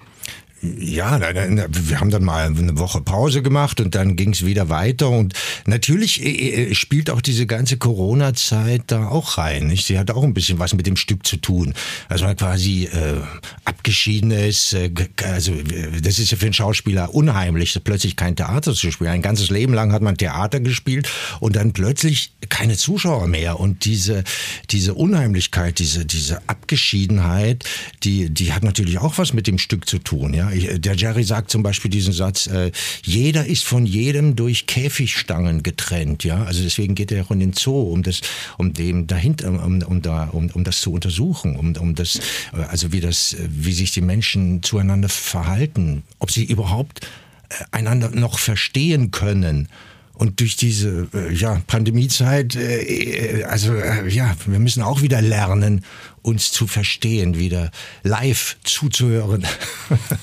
Ja, 0.62 1.20
wir 1.22 2.00
haben 2.00 2.10
dann 2.10 2.24
mal 2.24 2.48
eine 2.48 2.80
Woche 2.80 3.02
Pause 3.02 3.44
gemacht 3.44 3.80
und 3.80 3.94
dann 3.94 4.16
ging 4.16 4.32
es 4.32 4.44
wieder 4.44 4.70
weiter. 4.70 5.10
Und 5.10 5.34
natürlich 5.68 6.24
äh, 6.26 6.72
äh, 6.72 6.76
spielt 6.76 7.12
auch 7.12 7.22
diese 7.22 7.46
ganze 7.46 7.78
Corona-Zeit 7.78 8.84
da 8.88 9.08
auch 9.08 9.38
rein. 9.38 9.68
Nicht? 9.68 9.86
Sie 9.86 10.00
hat 10.00 10.10
auch 10.10 10.24
ein 10.24 10.34
bisschen 10.34 10.58
was 10.58 10.74
mit 10.74 10.88
dem 10.88 10.96
Stück 10.96 11.28
zu 11.28 11.38
tun. 11.38 11.76
Also 12.10 12.26
man 12.26 12.36
quasi 12.36 12.86
äh, 12.86 13.22
abgeschieden 13.66 14.32
ist. 14.32 14.74
Äh, 14.74 14.90
also 15.24 15.54
das 16.02 16.18
ist 16.18 16.32
ja 16.32 16.38
für 16.38 16.46
einen 16.46 16.54
Schauspieler 16.54 17.14
unheimlich, 17.14 17.80
plötzlich 17.84 18.16
kein 18.16 18.36
Theater 18.36 18.74
zu 18.74 18.92
spielen. 18.92 19.12
Ein 19.12 19.22
ganzes 19.22 19.52
Leben 19.52 19.76
lang 19.76 19.92
hat 19.94 20.02
man 20.02 20.18
Theater 20.18 20.60
gespielt 20.60 21.08
und 21.40 21.56
dann 21.56 21.72
plötzlich 21.72 22.32
keine 22.50 22.78
Zuschauer 22.78 23.28
mehr. 23.28 23.60
Und 23.60 23.86
diese, 23.86 24.24
diese 24.72 24.96
Unheimlichkeit, 24.96 25.78
diese, 25.78 26.06
diese 26.06 26.42
Abgeschiedenheit, 26.48 27.64
die, 28.04 28.32
die 28.32 28.54
hat 28.54 28.64
natürlich 28.64 28.98
auch 28.98 29.20
was 29.20 29.34
mit 29.34 29.46
dem 29.46 29.60
Stück 29.60 29.88
zu 29.88 30.00
tun. 30.00 30.34
Ja? 30.34 30.47
Der 30.54 30.96
Jerry 30.96 31.24
sagt 31.24 31.52
zum 31.52 31.64
Beispiel 31.64 31.92
diesen 31.92 32.14
Satz, 32.14 32.48
äh, 32.48 32.72
jeder 33.04 33.46
ist 33.46 33.64
von 33.64 33.86
jedem 33.86 34.36
durch 34.36 34.66
Käfigstangen 34.68 35.64
getrennt, 35.64 36.24
ja. 36.24 36.44
Also 36.44 36.64
deswegen 36.64 36.96
geht 36.96 37.12
er 37.12 37.26
auch 37.26 37.32
in 37.32 37.40
den 37.40 37.54
Zoo, 37.54 37.82
um 37.82 38.04
das, 38.04 38.22
um 38.58 38.74
dem 38.74 39.08
dahinter, 39.08 39.50
um, 39.50 39.82
um, 39.82 40.02
da, 40.02 40.26
um, 40.32 40.50
um 40.52 40.64
das 40.64 40.82
zu 40.82 40.92
untersuchen, 40.92 41.56
um, 41.56 41.76
um 41.76 41.96
das, 41.96 42.20
äh, 42.54 42.64
also 42.70 42.92
wie 42.92 43.02
das, 43.02 43.36
wie 43.50 43.74
sich 43.74 43.92
die 43.92 44.02
Menschen 44.02 44.64
zueinander 44.64 45.10
verhalten, 45.10 46.04
ob 46.20 46.32
sie 46.32 46.46
überhaupt 46.46 47.06
äh, 47.50 47.64
einander 47.72 48.10
noch 48.12 48.40
verstehen 48.40 49.12
können. 49.12 49.70
Und 50.18 50.40
durch 50.40 50.56
diese 50.56 51.08
äh, 51.14 51.32
ja, 51.32 51.62
Pandemiezeit, 51.68 52.56
äh, 52.56 53.44
also 53.44 53.76
äh, 53.76 54.10
ja, 54.10 54.36
wir 54.48 54.58
müssen 54.58 54.82
auch 54.82 55.04
wieder 55.04 55.22
lernen, 55.22 55.86
uns 56.24 56.52
zu 56.52 56.66
verstehen, 56.66 57.38
wieder 57.38 57.72
live 58.04 58.58
zuzuhören. 58.64 59.46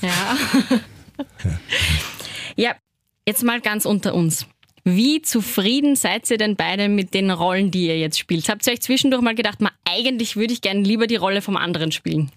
Ja. 0.02 0.36
ja, 2.56 2.74
jetzt 3.24 3.44
mal 3.44 3.60
ganz 3.60 3.86
unter 3.86 4.14
uns. 4.14 4.46
Wie 4.82 5.22
zufrieden 5.22 5.94
seid 5.94 6.28
ihr 6.28 6.38
denn 6.38 6.56
beide 6.56 6.88
mit 6.88 7.14
den 7.14 7.30
Rollen, 7.30 7.70
die 7.70 7.86
ihr 7.86 7.98
jetzt 7.98 8.18
spielt? 8.18 8.48
Habt 8.48 8.66
ihr 8.66 8.72
euch 8.72 8.82
zwischendurch 8.82 9.22
mal 9.22 9.36
gedacht, 9.36 9.60
mal, 9.60 9.70
eigentlich 9.84 10.34
würde 10.34 10.52
ich 10.52 10.60
gerne 10.60 10.80
lieber 10.80 11.06
die 11.06 11.14
Rolle 11.14 11.40
vom 11.40 11.56
anderen 11.56 11.92
spielen? 11.92 12.32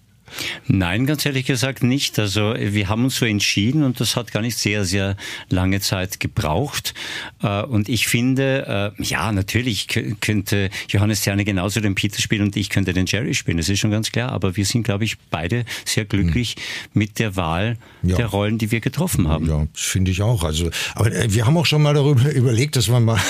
Nein, 0.66 1.06
ganz 1.06 1.24
ehrlich 1.26 1.46
gesagt 1.46 1.82
nicht. 1.82 2.18
Also 2.18 2.54
wir 2.58 2.88
haben 2.88 3.04
uns 3.04 3.16
so 3.16 3.26
entschieden 3.26 3.82
und 3.82 4.00
das 4.00 4.16
hat 4.16 4.32
gar 4.32 4.42
nicht 4.42 4.58
sehr, 4.58 4.84
sehr 4.84 5.16
lange 5.48 5.80
Zeit 5.80 6.20
gebraucht. 6.20 6.94
Äh, 7.42 7.62
und 7.62 7.88
ich 7.88 8.08
finde, 8.08 8.94
äh, 8.98 9.02
ja, 9.02 9.32
natürlich 9.32 9.88
könnte 10.20 10.70
Johannes 10.88 11.22
Zerne 11.22 11.44
genauso 11.44 11.80
den 11.80 11.94
Peter 11.94 12.20
spielen 12.20 12.42
und 12.42 12.56
ich 12.56 12.70
könnte 12.70 12.92
den 12.92 13.06
Jerry 13.06 13.34
spielen. 13.34 13.56
Das 13.56 13.68
ist 13.68 13.78
schon 13.78 13.90
ganz 13.90 14.10
klar. 14.12 14.30
Aber 14.32 14.56
wir 14.56 14.64
sind, 14.64 14.82
glaube 14.82 15.04
ich, 15.04 15.18
beide 15.30 15.64
sehr 15.84 16.04
glücklich 16.04 16.56
mhm. 16.56 16.98
mit 16.98 17.18
der 17.18 17.36
Wahl 17.36 17.76
ja. 18.02 18.16
der 18.16 18.26
Rollen, 18.26 18.58
die 18.58 18.70
wir 18.70 18.80
getroffen 18.80 19.28
haben. 19.28 19.48
Ja, 19.48 19.66
finde 19.74 20.10
ich 20.10 20.22
auch. 20.22 20.44
Also, 20.44 20.70
aber 20.94 21.12
äh, 21.12 21.32
wir 21.32 21.46
haben 21.46 21.56
auch 21.56 21.66
schon 21.66 21.82
mal 21.82 21.94
darüber 21.94 22.30
überlegt, 22.34 22.76
dass 22.76 22.88
wir 22.88 23.00
mal 23.00 23.20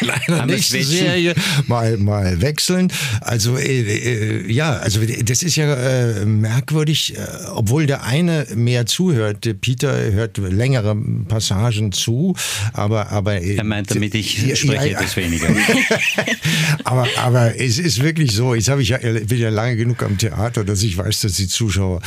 in 0.00 0.10
einer 0.10 0.46
nächsten 0.46 0.82
Serie 0.82 1.34
mal, 1.66 1.96
mal 1.96 2.40
wechseln. 2.40 2.92
Also 3.20 3.56
äh, 3.56 4.50
ja, 4.50 4.72
also 4.72 5.00
das 5.04 5.42
ist 5.42 5.56
ja 5.56 5.72
äh, 5.74 6.24
merkwürdig, 6.44 7.16
äh, 7.16 7.20
obwohl 7.54 7.86
der 7.86 8.04
eine 8.04 8.46
mehr 8.54 8.84
zuhört. 8.84 9.48
Peter 9.62 10.12
hört 10.12 10.36
längere 10.36 10.94
Passagen 11.26 11.92
zu, 11.92 12.36
aber 12.74 13.10
aber 13.10 13.40
äh, 13.40 13.56
er 13.56 13.64
meint 13.64 13.90
damit 13.90 14.14
ich 14.14 14.32
spreche 14.58 14.90
ja, 14.90 14.98
etwas 14.98 15.16
weniger. 15.16 15.48
aber 16.84 17.06
aber 17.16 17.58
es 17.58 17.78
ist 17.78 18.02
wirklich 18.02 18.32
so. 18.32 18.54
Jetzt 18.54 18.68
habe 18.68 18.82
ich 18.82 18.90
ja 18.90 18.98
bin 18.98 19.38
ja 19.38 19.48
lange 19.48 19.76
genug 19.76 20.02
am 20.02 20.18
Theater, 20.18 20.64
dass 20.64 20.82
ich 20.82 20.98
weiß, 20.98 21.20
dass 21.20 21.32
die 21.34 21.48
Zuschauer 21.48 22.02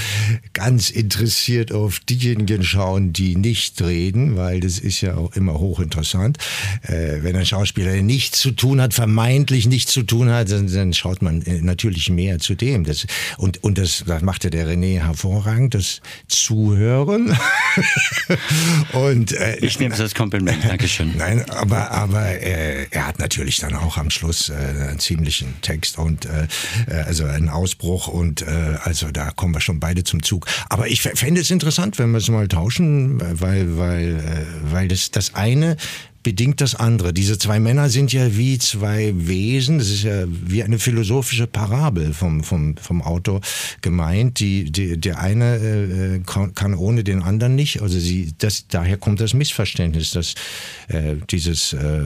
ganz 0.53 0.91
interessiert 0.91 1.71
auf 1.71 1.99
diejenigen 1.99 2.63
schauen, 2.63 3.13
die 3.13 3.35
nicht 3.35 3.81
reden, 3.81 4.37
weil 4.37 4.59
das 4.59 4.77
ist 4.77 5.01
ja 5.01 5.17
auch 5.17 5.35
immer 5.35 5.55
hochinteressant. 5.55 6.37
Äh, 6.83 7.23
wenn 7.23 7.35
ein 7.35 7.45
Schauspieler 7.45 7.95
nichts 8.03 8.39
zu 8.39 8.51
tun 8.51 8.81
hat, 8.81 8.93
vermeintlich 8.93 9.65
nichts 9.65 9.91
zu 9.91 10.03
tun 10.03 10.29
hat, 10.29 10.51
dann, 10.51 10.71
dann 10.71 10.93
schaut 10.93 11.23
man 11.23 11.43
natürlich 11.61 12.11
mehr 12.11 12.37
zu 12.37 12.53
dem. 12.53 12.83
Das, 12.83 13.07
und 13.37 13.63
und 13.63 13.79
das, 13.79 14.03
das 14.05 14.21
machte 14.27 14.49
der 14.49 14.67
René 14.67 14.99
hervorragend, 14.99 15.73
das 15.73 16.01
Zuhören. 16.27 17.33
und 18.91 19.31
äh, 19.31 19.55
ich 19.59 19.79
nehme 19.79 19.93
es 19.93 20.01
als 20.01 20.13
Kompliment, 20.13 20.65
Dankeschön. 20.65 21.13
Nein, 21.17 21.49
aber 21.49 21.91
aber 21.91 22.41
äh, 22.41 22.87
er 22.91 23.07
hat 23.07 23.19
natürlich 23.19 23.59
dann 23.59 23.73
auch 23.73 23.95
am 23.95 24.09
Schluss 24.09 24.49
äh, 24.49 24.53
einen 24.55 24.99
ziemlichen 24.99 25.55
Text 25.61 25.97
und 25.97 26.25
äh, 26.25 26.47
äh 26.89 27.03
also 27.03 27.23
einen 27.23 27.47
Ausbruch 27.47 28.09
und 28.09 28.41
äh, 28.41 28.77
also 28.83 29.11
da 29.11 29.31
kommen 29.31 29.53
wir 29.53 29.61
schon 29.61 29.79
beide 29.79 30.03
zum 30.03 30.21
Zug. 30.21 30.45
Aber 30.67 30.89
ich 30.89 31.01
fände 31.01 31.39
es 31.39 31.49
interessant, 31.49 31.97
wenn 31.97 32.11
wir 32.11 32.17
es 32.17 32.27
mal 32.27 32.49
tauschen, 32.49 33.21
weil 33.39 33.77
weil 33.77 34.17
äh, 34.17 34.73
weil 34.73 34.89
das 34.89 35.09
das 35.09 35.35
eine 35.35 35.77
bedingt 36.27 36.59
das 36.59 36.75
andere. 36.75 37.13
Diese 37.13 37.37
zwei 37.37 37.57
Männer 37.57 37.87
sind 37.87 38.11
ja 38.11 38.35
wie 38.35 38.57
zwei 38.57 39.13
Wesen, 39.15 39.77
das 39.77 39.87
ist 39.87 40.03
ja 40.03 40.25
wie 40.27 40.61
eine 40.61 40.77
philosophische 40.77 41.47
Parabel 41.47 42.11
vom, 42.11 42.43
vom, 42.43 42.75
vom 42.75 43.01
Autor 43.01 43.39
gemeint. 43.79 44.41
Die, 44.41 44.69
die, 44.69 44.99
der 44.99 45.21
eine 45.21 45.55
äh, 45.55 46.19
kann, 46.25 46.53
kann 46.53 46.75
ohne 46.75 47.05
den 47.05 47.23
anderen 47.23 47.55
nicht. 47.55 47.81
Also 47.81 47.97
sie, 47.97 48.33
das, 48.39 48.67
daher 48.67 48.97
kommt 48.97 49.21
das 49.21 49.33
Missverständnis, 49.33 50.11
dass 50.11 50.35
äh, 50.89 51.15
dieses 51.31 51.71
äh, 51.71 52.01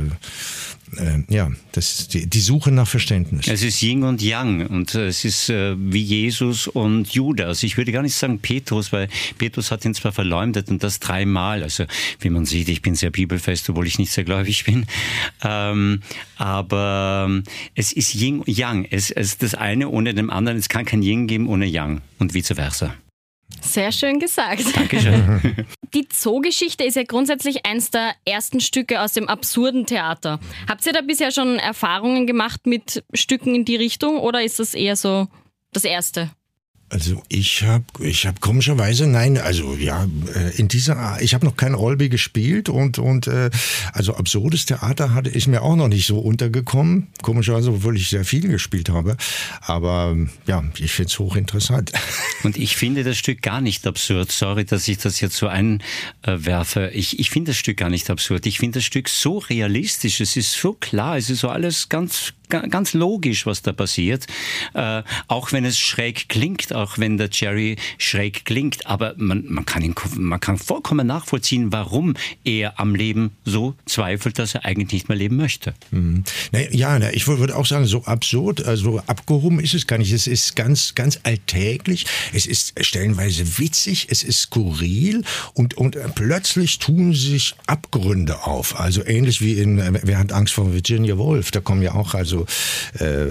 äh, 0.97 1.23
ja, 1.33 1.51
das 1.71 2.07
die, 2.07 2.27
die, 2.27 2.39
Suche 2.39 2.71
nach 2.71 2.87
Verständnis. 2.87 3.47
Es 3.47 3.63
ist 3.63 3.81
Yin 3.81 4.03
und 4.03 4.21
Yang 4.21 4.67
und 4.67 4.95
äh, 4.95 5.07
es 5.07 5.23
ist 5.23 5.49
äh, 5.49 5.75
wie 5.77 6.01
Jesus 6.01 6.67
und 6.67 7.13
Judas. 7.13 7.63
Ich 7.63 7.77
würde 7.77 7.91
gar 7.91 8.01
nicht 8.01 8.15
sagen 8.15 8.39
Petrus, 8.39 8.91
weil 8.91 9.07
Petrus 9.37 9.71
hat 9.71 9.85
ihn 9.85 9.93
zwar 9.93 10.11
verleumdet 10.11 10.69
und 10.69 10.83
das 10.83 10.99
dreimal. 10.99 11.63
Also 11.63 11.85
wie 12.19 12.29
man 12.29 12.45
sieht, 12.45 12.69
ich 12.69 12.81
bin 12.81 12.95
sehr 12.95 13.11
bibelfest, 13.11 13.69
obwohl 13.69 13.87
ich 13.87 13.99
nicht 13.99 14.11
sehr 14.11 14.23
gläubig 14.23 14.65
bin. 14.65 14.85
Ähm, 15.43 16.01
aber 16.37 17.27
ähm, 17.27 17.43
es 17.75 17.91
ist 17.93 18.13
Yin 18.15 18.39
und 18.39 18.47
Yang. 18.47 18.87
Es 18.89 19.09
ist 19.09 19.43
das 19.43 19.55
eine 19.55 19.89
ohne 19.89 20.13
dem 20.13 20.29
anderen. 20.29 20.57
Es 20.57 20.69
kann 20.69 20.85
kein 20.85 21.03
Yin 21.03 21.27
geben 21.27 21.47
ohne 21.47 21.65
Yang 21.65 22.01
und 22.19 22.33
vice 22.33 22.53
versa. 22.55 22.95
Sehr 23.59 23.91
schön 23.91 24.19
gesagt. 24.19 24.75
Dankeschön. 24.75 25.65
Die 25.93 26.07
Zoogeschichte 26.07 26.83
ist 26.83 26.95
ja 26.95 27.03
grundsätzlich 27.03 27.65
eins 27.65 27.91
der 27.91 28.13
ersten 28.25 28.59
Stücke 28.59 29.01
aus 29.01 29.13
dem 29.13 29.27
absurden 29.27 29.85
Theater. 29.85 30.39
Habt 30.67 30.85
ihr 30.85 30.93
da 30.93 31.01
bisher 31.01 31.31
schon 31.31 31.59
Erfahrungen 31.59 32.27
gemacht 32.27 32.65
mit 32.65 33.03
Stücken 33.13 33.55
in 33.55 33.65
die 33.65 33.75
Richtung 33.75 34.19
oder 34.19 34.41
ist 34.43 34.59
das 34.59 34.73
eher 34.73 34.95
so 34.95 35.27
das 35.73 35.83
erste? 35.83 36.31
Also 36.91 37.23
ich 37.29 37.63
habe 37.63 37.85
ich 38.01 38.27
hab 38.27 38.41
komischerweise 38.41 39.07
nein, 39.07 39.37
also 39.37 39.75
ja, 39.75 40.05
äh, 40.35 40.57
in 40.57 40.67
dieser 40.67 41.21
ich 41.21 41.33
habe 41.33 41.45
noch 41.45 41.55
kein 41.55 41.73
Rolby 41.73 42.09
gespielt 42.09 42.67
und 42.67 42.99
und 42.99 43.27
äh, 43.27 43.49
also 43.93 44.15
absurdes 44.15 44.65
Theater 44.65 45.13
hatte 45.13 45.29
ich 45.29 45.47
mir 45.47 45.61
auch 45.61 45.77
noch 45.77 45.87
nicht 45.87 46.05
so 46.05 46.19
untergekommen. 46.19 47.07
Komischerweise, 47.21 47.71
obwohl 47.71 47.95
ich 47.95 48.09
sehr 48.09 48.25
viel 48.25 48.45
gespielt 48.45 48.89
habe, 48.89 49.15
aber 49.61 50.17
ja, 50.47 50.65
ich 50.79 50.91
finde 50.91 51.07
es 51.07 51.17
hochinteressant. 51.17 51.93
Und 52.43 52.57
ich 52.57 52.75
finde 52.75 53.03
das 53.03 53.17
Stück 53.17 53.41
gar 53.41 53.61
nicht 53.61 53.85
absurd. 53.87 54.31
Sorry, 54.31 54.65
dass 54.65 54.87
ich 54.87 54.97
das 54.97 55.21
jetzt 55.21 55.37
so 55.37 55.47
einwerfe. 55.47 56.89
Ich 56.93 57.19
ich 57.19 57.29
finde 57.29 57.51
das 57.51 57.57
Stück 57.57 57.77
gar 57.77 57.89
nicht 57.89 58.09
absurd. 58.09 58.45
Ich 58.47 58.59
finde 58.59 58.79
das 58.79 58.83
Stück 58.83 59.07
so 59.07 59.37
realistisch, 59.37 60.19
es 60.19 60.35
ist 60.35 60.53
so 60.53 60.73
klar, 60.73 61.17
es 61.17 61.29
ist 61.29 61.39
so 61.39 61.49
alles 61.49 61.87
ganz 61.87 62.33
ganz 62.51 62.93
logisch, 62.93 63.45
was 63.45 63.61
da 63.61 63.73
passiert. 63.73 64.27
Äh, 64.73 65.03
auch 65.27 65.51
wenn 65.51 65.65
es 65.65 65.79
schräg 65.79 66.29
klingt, 66.29 66.73
auch 66.73 66.97
wenn 66.97 67.17
der 67.17 67.29
Jerry 67.31 67.77
schräg 67.97 68.45
klingt, 68.45 68.85
aber 68.87 69.13
man, 69.17 69.45
man, 69.47 69.65
kann 69.65 69.81
ihn, 69.81 69.95
man 70.17 70.39
kann 70.39 70.57
vollkommen 70.57 71.07
nachvollziehen, 71.07 71.71
warum 71.71 72.15
er 72.43 72.79
am 72.79 72.95
Leben 72.95 73.31
so 73.45 73.75
zweifelt, 73.85 74.39
dass 74.39 74.55
er 74.55 74.65
eigentlich 74.65 74.91
nicht 74.91 75.09
mehr 75.09 75.17
leben 75.17 75.37
möchte. 75.37 75.73
Mhm. 75.91 76.23
Ja, 76.71 76.99
ich 77.11 77.27
würde 77.27 77.55
auch 77.55 77.65
sagen, 77.65 77.85
so 77.85 78.03
absurd, 78.03 78.65
also 78.65 78.99
abgehoben 79.07 79.59
ist 79.59 79.73
es 79.73 79.87
gar 79.87 79.97
nicht. 79.97 80.11
Es 80.11 80.27
ist 80.27 80.55
ganz, 80.55 80.95
ganz 80.95 81.19
alltäglich. 81.23 82.05
Es 82.33 82.45
ist 82.45 82.73
stellenweise 82.83 83.57
witzig, 83.57 84.07
es 84.09 84.23
ist 84.23 84.41
skurril 84.41 85.23
und, 85.53 85.75
und 85.75 85.97
plötzlich 86.15 86.79
tun 86.79 87.13
sich 87.13 87.55
Abgründe 87.67 88.43
auf. 88.43 88.79
Also 88.79 89.05
ähnlich 89.05 89.41
wie 89.41 89.53
in 89.53 89.71
Wer 90.03 90.19
hat 90.19 90.31
Angst 90.31 90.53
vor 90.53 90.73
Virginia 90.73 91.17
Woolf? 91.17 91.51
Da 91.51 91.59
kommen 91.59 91.81
ja 91.81 91.93
auch 91.93 92.13
also 92.13 92.40
äh, 92.99 93.25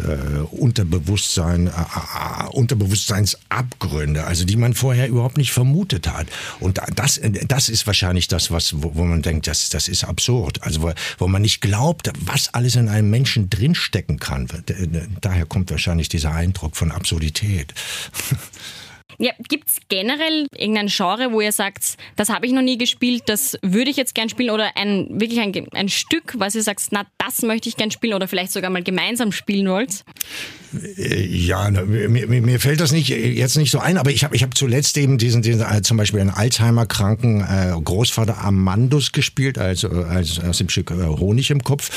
Unterbewusstsein, 0.51 1.67
äh, 1.67 1.71
äh, 1.71 2.49
Unterbewusstseinsabgründe, 2.51 4.25
also 4.25 4.45
die 4.45 4.57
man 4.57 4.75
vorher 4.75 5.09
überhaupt 5.09 5.37
nicht 5.37 5.53
vermutet 5.53 6.09
hat. 6.09 6.27
Und 6.61 6.81
das, 6.95 7.21
das 7.47 7.69
ist 7.69 7.87
wahrscheinlich 7.87 8.29
das, 8.29 8.51
was, 8.51 8.83
wo, 8.83 8.95
wo 8.95 9.05
man 9.05 9.23
denkt, 9.23 9.47
das, 9.47 9.69
das 9.69 9.89
ist 9.89 10.05
absurd. 10.05 10.63
Also 10.63 10.83
wo, 10.83 10.93
wo 11.19 11.29
man 11.29 11.43
nicht 11.43 11.61
glaubt, 11.61 12.11
was 12.21 12.53
alles 12.55 12.77
in 12.77 12.89
einem 12.89 13.11
Menschen 13.11 13.51
drinstecken 13.51 14.19
kann. 14.19 14.49
Daher 15.21 15.47
kommt 15.47 15.71
wahrscheinlich 15.71 16.09
dieser 16.09 16.33
Eindruck 16.33 16.77
von 16.77 16.91
Absurdität. 16.93 17.75
Ja, 19.19 19.33
Gibt 19.49 19.69
es 19.69 19.79
generell 19.89 20.47
irgendein 20.57 20.89
Genre, 20.89 21.33
wo 21.33 21.41
ihr 21.41 21.53
sagt, 21.53 21.97
das 22.17 22.29
habe 22.29 22.47
ich 22.47 22.53
noch 22.53 22.63
nie 22.63 22.79
gespielt, 22.79 23.25
das 23.27 23.59
würde 23.63 23.91
ich 23.91 23.97
jetzt 23.97 24.15
gern 24.15 24.29
spielen 24.29 24.51
oder 24.51 24.77
ein 24.77 25.21
wirklich 25.21 25.41
ein, 25.41 25.69
ein 25.73 25.89
Stück, 25.89 26.35
was 26.39 26.55
ihr 26.55 26.63
sagt, 26.63 26.81
na, 26.91 27.05
das 27.19 27.43
möchte 27.43 27.69
ich 27.69 27.77
gern 27.77 27.91
spielen 27.91 28.15
oder 28.15 28.29
vielleicht 28.29 28.53
sogar 28.53 28.71
mal 28.71 28.83
gemeinsam 28.83 29.33
spielen 29.33 29.69
wollt? 29.69 30.05
Äh, 30.97 31.27
ja, 31.27 31.71
mir, 31.71 32.27
mir 32.27 32.61
fällt 32.61 32.81
das 32.81 32.93
nicht 32.93 33.09
jetzt 33.09 33.57
nicht 33.57 33.71
so 33.71 33.79
ein, 33.79 33.99
aber 33.99 34.11
ich 34.11 34.25
habe 34.25 34.37
ich 34.37 34.43
hab 34.43 34.57
zuletzt 34.57 34.97
eben 34.97 35.19
diesen, 35.19 35.43
diesen 35.43 35.63
äh, 35.63 35.83
zum 35.83 35.97
Beispiel 35.97 36.21
einen 36.21 36.31
Alzheimer-kranken 36.31 37.41
äh, 37.41 37.73
Großvater 37.83 38.39
Amandus 38.39 39.13
gespielt, 39.13 39.59
also 39.59 39.89
als 39.89 40.39
aus 40.39 40.59
dem 40.59 40.69
Stück 40.69 40.91
äh, 40.91 41.05
Honig 41.05 41.51
im 41.51 41.65
Kopf. 41.65 41.91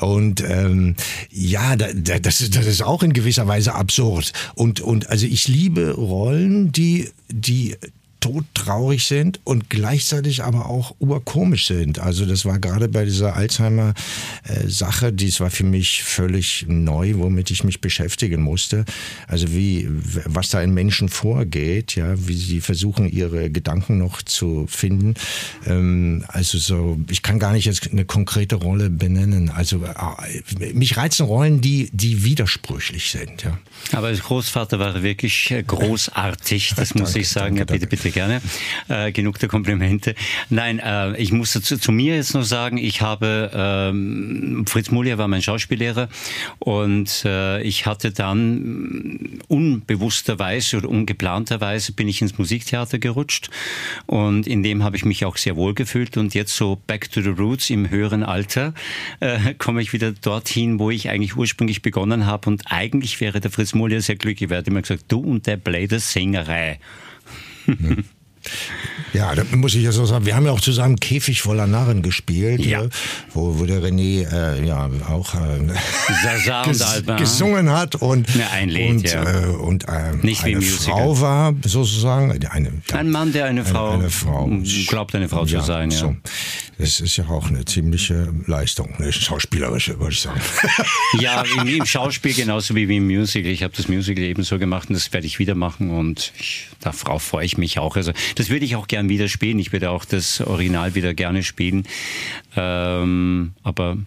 Und 0.00 0.42
ähm, 0.42 0.96
ja, 1.30 1.76
da, 1.76 1.88
da, 1.92 2.18
das, 2.18 2.40
ist, 2.40 2.56
das 2.56 2.66
ist 2.66 2.82
auch 2.82 3.02
in 3.02 3.12
gewisser 3.12 3.46
Weise 3.48 3.74
absurd. 3.74 4.32
Und, 4.54 4.80
und 4.80 5.10
also 5.10 5.26
ich 5.26 5.48
liebe 5.48 5.92
Rollen, 5.92 6.72
die, 6.72 7.10
die 7.28 7.76
todtraurig 8.20 9.06
sind 9.06 9.40
und 9.44 9.70
gleichzeitig 9.70 10.44
aber 10.44 10.66
auch 10.66 10.94
urkomisch 10.98 11.66
sind. 11.66 11.98
Also 11.98 12.26
das 12.26 12.44
war 12.44 12.58
gerade 12.58 12.88
bei 12.88 13.04
dieser 13.04 13.34
Alzheimer-Sache, 13.34 15.06
äh, 15.06 15.12
dies 15.12 15.40
war 15.40 15.50
für 15.50 15.64
mich 15.64 16.02
völlig 16.02 16.66
neu, 16.68 17.14
womit 17.16 17.50
ich 17.50 17.64
mich 17.64 17.80
beschäftigen 17.80 18.42
musste. 18.42 18.84
Also 19.26 19.52
wie, 19.52 19.88
was 20.26 20.50
da 20.50 20.62
in 20.62 20.74
Menschen 20.74 21.08
vorgeht, 21.08 21.96
ja, 21.96 22.14
wie 22.28 22.36
sie 22.36 22.60
versuchen, 22.60 23.10
ihre 23.10 23.50
Gedanken 23.50 23.98
noch 23.98 24.22
zu 24.22 24.66
finden. 24.68 25.14
Ähm, 25.66 26.24
also 26.28 26.58
so, 26.58 27.00
ich 27.08 27.22
kann 27.22 27.38
gar 27.38 27.52
nicht 27.52 27.64
jetzt 27.64 27.90
eine 27.90 28.04
konkrete 28.04 28.56
Rolle 28.56 28.90
benennen. 28.90 29.50
Also 29.50 29.82
äh, 29.84 30.72
mich 30.74 30.96
reizen 30.96 31.26
Rollen, 31.26 31.60
die, 31.60 31.90
die 31.92 32.24
widersprüchlich 32.24 33.10
sind, 33.10 33.42
ja. 33.44 33.58
Aber 33.92 34.12
Großvater 34.12 34.78
war 34.78 35.02
wirklich 35.02 35.54
großartig, 35.66 36.74
das 36.76 36.94
muss 37.00 37.16
ich 37.16 37.28
sagen. 37.28 37.56
Ja, 37.56 37.64
bitte, 37.64 37.86
bitte 37.86 38.09
gerne. 38.10 38.40
Äh, 38.88 39.12
genug 39.12 39.38
der 39.38 39.48
Komplimente. 39.48 40.14
Nein, 40.48 40.78
äh, 40.78 41.16
ich 41.16 41.32
muss 41.32 41.52
zu, 41.52 41.78
zu, 41.78 41.92
mir 41.92 42.16
jetzt 42.16 42.34
noch 42.34 42.42
sagen, 42.42 42.78
ich 42.78 43.02
habe, 43.02 43.50
ähm, 43.54 44.64
Fritz 44.66 44.90
Mulier 44.90 45.18
war 45.18 45.28
mein 45.28 45.42
Schauspiellehrer 45.42 46.08
und 46.58 47.24
äh, 47.24 47.62
ich 47.62 47.86
hatte 47.86 48.10
dann 48.10 49.40
unbewussterweise 49.48 50.78
oder 50.78 50.88
ungeplanterweise 50.88 51.92
bin 51.92 52.08
ich 52.08 52.22
ins 52.22 52.38
Musiktheater 52.38 52.98
gerutscht 52.98 53.50
und 54.06 54.46
in 54.46 54.62
dem 54.62 54.82
habe 54.82 54.96
ich 54.96 55.04
mich 55.04 55.24
auch 55.24 55.36
sehr 55.36 55.56
wohl 55.56 55.74
gefühlt 55.74 56.16
und 56.16 56.34
jetzt 56.34 56.56
so 56.56 56.80
back 56.86 57.10
to 57.10 57.20
the 57.20 57.28
roots 57.28 57.70
im 57.70 57.90
höheren 57.90 58.22
Alter 58.22 58.74
äh, 59.20 59.54
komme 59.54 59.82
ich 59.82 59.92
wieder 59.92 60.12
dorthin, 60.12 60.78
wo 60.78 60.90
ich 60.90 61.08
eigentlich 61.10 61.36
ursprünglich 61.36 61.82
begonnen 61.82 62.26
habe 62.26 62.48
und 62.48 62.62
eigentlich 62.66 63.20
wäre 63.20 63.40
der 63.40 63.50
Fritz 63.50 63.74
Mulier 63.74 64.00
sehr 64.00 64.16
glücklich, 64.16 64.50
er 64.50 64.58
hat 64.58 64.68
immer 64.68 64.82
gesagt, 64.82 65.04
du 65.08 65.20
und 65.20 65.46
der 65.46 65.56
Blade 65.56 65.98
Sängerei. 65.98 66.78
Mm-hmm. 67.70 68.00
Ja, 69.12 69.34
da 69.34 69.44
muss 69.56 69.74
ich 69.74 69.82
ja 69.82 69.92
so 69.92 70.04
sagen, 70.06 70.24
wir 70.24 70.36
haben 70.36 70.46
ja 70.46 70.52
auch 70.52 70.60
zusammen 70.60 70.96
Käfig 70.96 71.42
voller 71.42 71.66
Narren 71.66 72.02
gespielt, 72.02 72.64
ja. 72.64 72.86
wo, 73.34 73.58
wo 73.58 73.64
der 73.64 73.82
René 73.82 74.26
äh, 74.30 74.64
ja 74.64 74.88
auch 75.08 75.34
äh, 75.34 76.66
ges 76.66 77.02
gesungen 77.16 77.70
hat 77.70 77.96
und, 77.96 78.28
ein 78.52 78.68
Lied, 78.68 78.90
und, 78.90 79.12
ja. 79.12 79.42
äh, 79.42 79.46
und 79.46 79.88
äh, 79.88 80.14
Nicht 80.22 80.44
eine 80.44 80.62
Frau 80.62 81.20
war, 81.20 81.54
sozusagen. 81.64 82.30
Eine, 82.50 82.72
ein 82.92 83.10
Mann, 83.10 83.32
der 83.32 83.46
eine 83.46 83.64
Frau, 83.64 83.90
eine, 83.90 84.04
eine 84.04 84.10
Frau 84.10 84.48
glaubt, 84.88 85.14
eine 85.14 85.28
Frau 85.28 85.44
zu 85.44 85.60
sein. 85.60 85.90
Ja. 85.90 85.98
So. 85.98 86.16
Das 86.80 87.00
ist 87.00 87.18
ja 87.18 87.28
auch 87.28 87.48
eine 87.48 87.66
ziemliche 87.66 88.32
Leistung, 88.46 88.94
eine 88.96 89.12
schauspielerische, 89.12 89.98
würde 89.98 90.12
ich 90.12 90.20
sagen. 90.20 90.40
Ja, 91.20 91.42
im, 91.42 91.66
im, 91.66 91.84
Schauspiel 91.84 92.32
genauso 92.32 92.74
wie 92.74 92.84
im 92.84 93.06
Musical. 93.06 93.50
Ich 93.50 93.62
habe 93.62 93.74
das 93.76 93.88
Musical 93.88 94.22
ebenso 94.22 94.58
gemacht 94.58 94.88
und 94.88 94.94
das 94.94 95.12
werde 95.12 95.26
ich 95.26 95.38
wieder 95.38 95.54
machen 95.54 95.90
und 95.90 96.32
ich, 96.38 96.68
darauf 96.80 97.22
freue 97.22 97.44
ich 97.44 97.58
mich 97.58 97.78
auch. 97.78 97.96
Also 97.96 98.12
das 98.34 98.50
würde 98.50 98.64
ich 98.64 98.76
auch 98.76 98.88
gern 98.88 99.08
wieder 99.08 99.28
spielen. 99.28 99.58
Ich 99.58 99.72
würde 99.72 99.90
auch 99.90 100.04
das 100.04 100.40
Original 100.40 100.94
wieder 100.94 101.14
gerne 101.14 101.42
spielen. 101.42 101.84
Ähm, 102.56 103.52
aber 103.62 103.98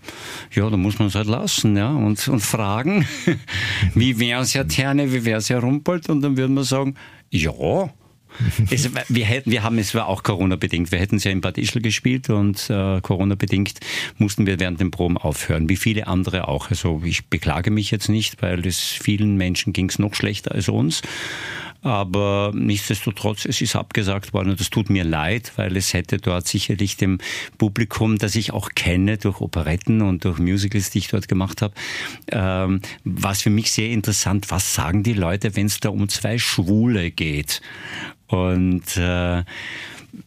ja, 0.53 0.69
da 0.69 0.77
muss 0.77 0.99
man 0.99 1.07
es 1.07 1.15
halt 1.15 1.27
lassen 1.27 1.77
ja, 1.77 1.91
und, 1.91 2.27
und 2.27 2.41
fragen, 2.41 3.07
wie 3.95 4.19
wäre 4.19 4.41
es 4.41 4.53
ja 4.53 4.63
Terne, 4.63 5.13
wie 5.13 5.25
wäre 5.25 5.39
es 5.39 5.49
ja 5.49 5.59
Rumpold? 5.59 6.09
Und 6.09 6.21
dann 6.21 6.37
würden 6.37 6.53
wir 6.55 6.63
sagen, 6.63 6.95
ja, 7.29 7.89
es, 8.69 8.89
wir, 9.09 9.25
hätten, 9.25 9.51
wir 9.51 9.63
haben, 9.63 9.77
es 9.77 9.93
war 9.93 10.07
auch 10.07 10.23
Corona-bedingt. 10.23 10.91
Wir 10.91 10.99
hätten 10.99 11.17
es 11.17 11.23
ja 11.23 11.31
in 11.31 11.41
Bad 11.41 11.57
Ischl 11.57 11.81
gespielt 11.81 12.29
und 12.29 12.69
äh, 12.69 12.99
Corona-bedingt 13.01 13.79
mussten 14.17 14.45
wir 14.45 14.59
während 14.59 14.79
den 14.79 14.91
Proben 14.91 15.17
aufhören, 15.17 15.69
wie 15.69 15.75
viele 15.75 16.07
andere 16.07 16.47
auch. 16.47 16.69
Also 16.69 17.01
ich 17.05 17.27
beklage 17.27 17.71
mich 17.71 17.91
jetzt 17.91 18.09
nicht, 18.09 18.41
weil 18.41 18.65
es 18.65 18.79
vielen 18.79 19.37
Menschen 19.37 19.73
ging 19.73 19.89
es 19.89 19.99
noch 19.99 20.15
schlechter 20.15 20.53
als 20.53 20.69
uns. 20.69 21.01
Aber 21.83 22.53
nichtsdestotrotz, 22.55 23.45
es 23.45 23.59
ist 23.59 23.75
abgesagt 23.75 24.31
worden 24.33 24.51
und 24.51 24.59
das 24.59 24.69
tut 24.69 24.89
mir 24.89 25.03
leid, 25.03 25.51
weil 25.57 25.75
es 25.75 25.93
hätte 25.93 26.17
dort 26.17 26.47
sicherlich 26.47 26.95
dem 26.95 27.19
Publikum, 27.57 28.17
das 28.17 28.35
ich 28.35 28.53
auch 28.53 28.69
kenne 28.73 29.17
durch 29.17 29.41
Operetten 29.41 30.01
und 30.01 30.23
durch 30.23 30.39
Musicals, 30.39 30.91
die 30.91 30.99
ich 30.99 31.09
dort 31.09 31.27
gemacht 31.27 31.61
habe, 31.61 31.73
ähm, 32.31 32.79
was 33.03 33.41
für 33.41 33.49
mich 33.49 33.71
sehr 33.71 33.89
interessant, 33.89 34.49
was 34.49 34.73
sagen 34.73 35.03
die 35.03 35.13
Leute, 35.13 35.57
wenn 35.57 35.65
es 35.65 35.81
da 35.81 35.89
um 35.89 36.07
zwei 36.07 36.37
Schwule 36.37 37.11
geht? 37.11 37.61
Und 38.27 38.95
äh, 38.95 39.43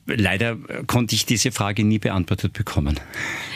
leider 0.06 0.56
konnte 0.86 1.14
ich 1.14 1.26
diese 1.26 1.52
Frage 1.52 1.84
nie 1.84 1.98
beantwortet 1.98 2.52
bekommen. 2.52 2.98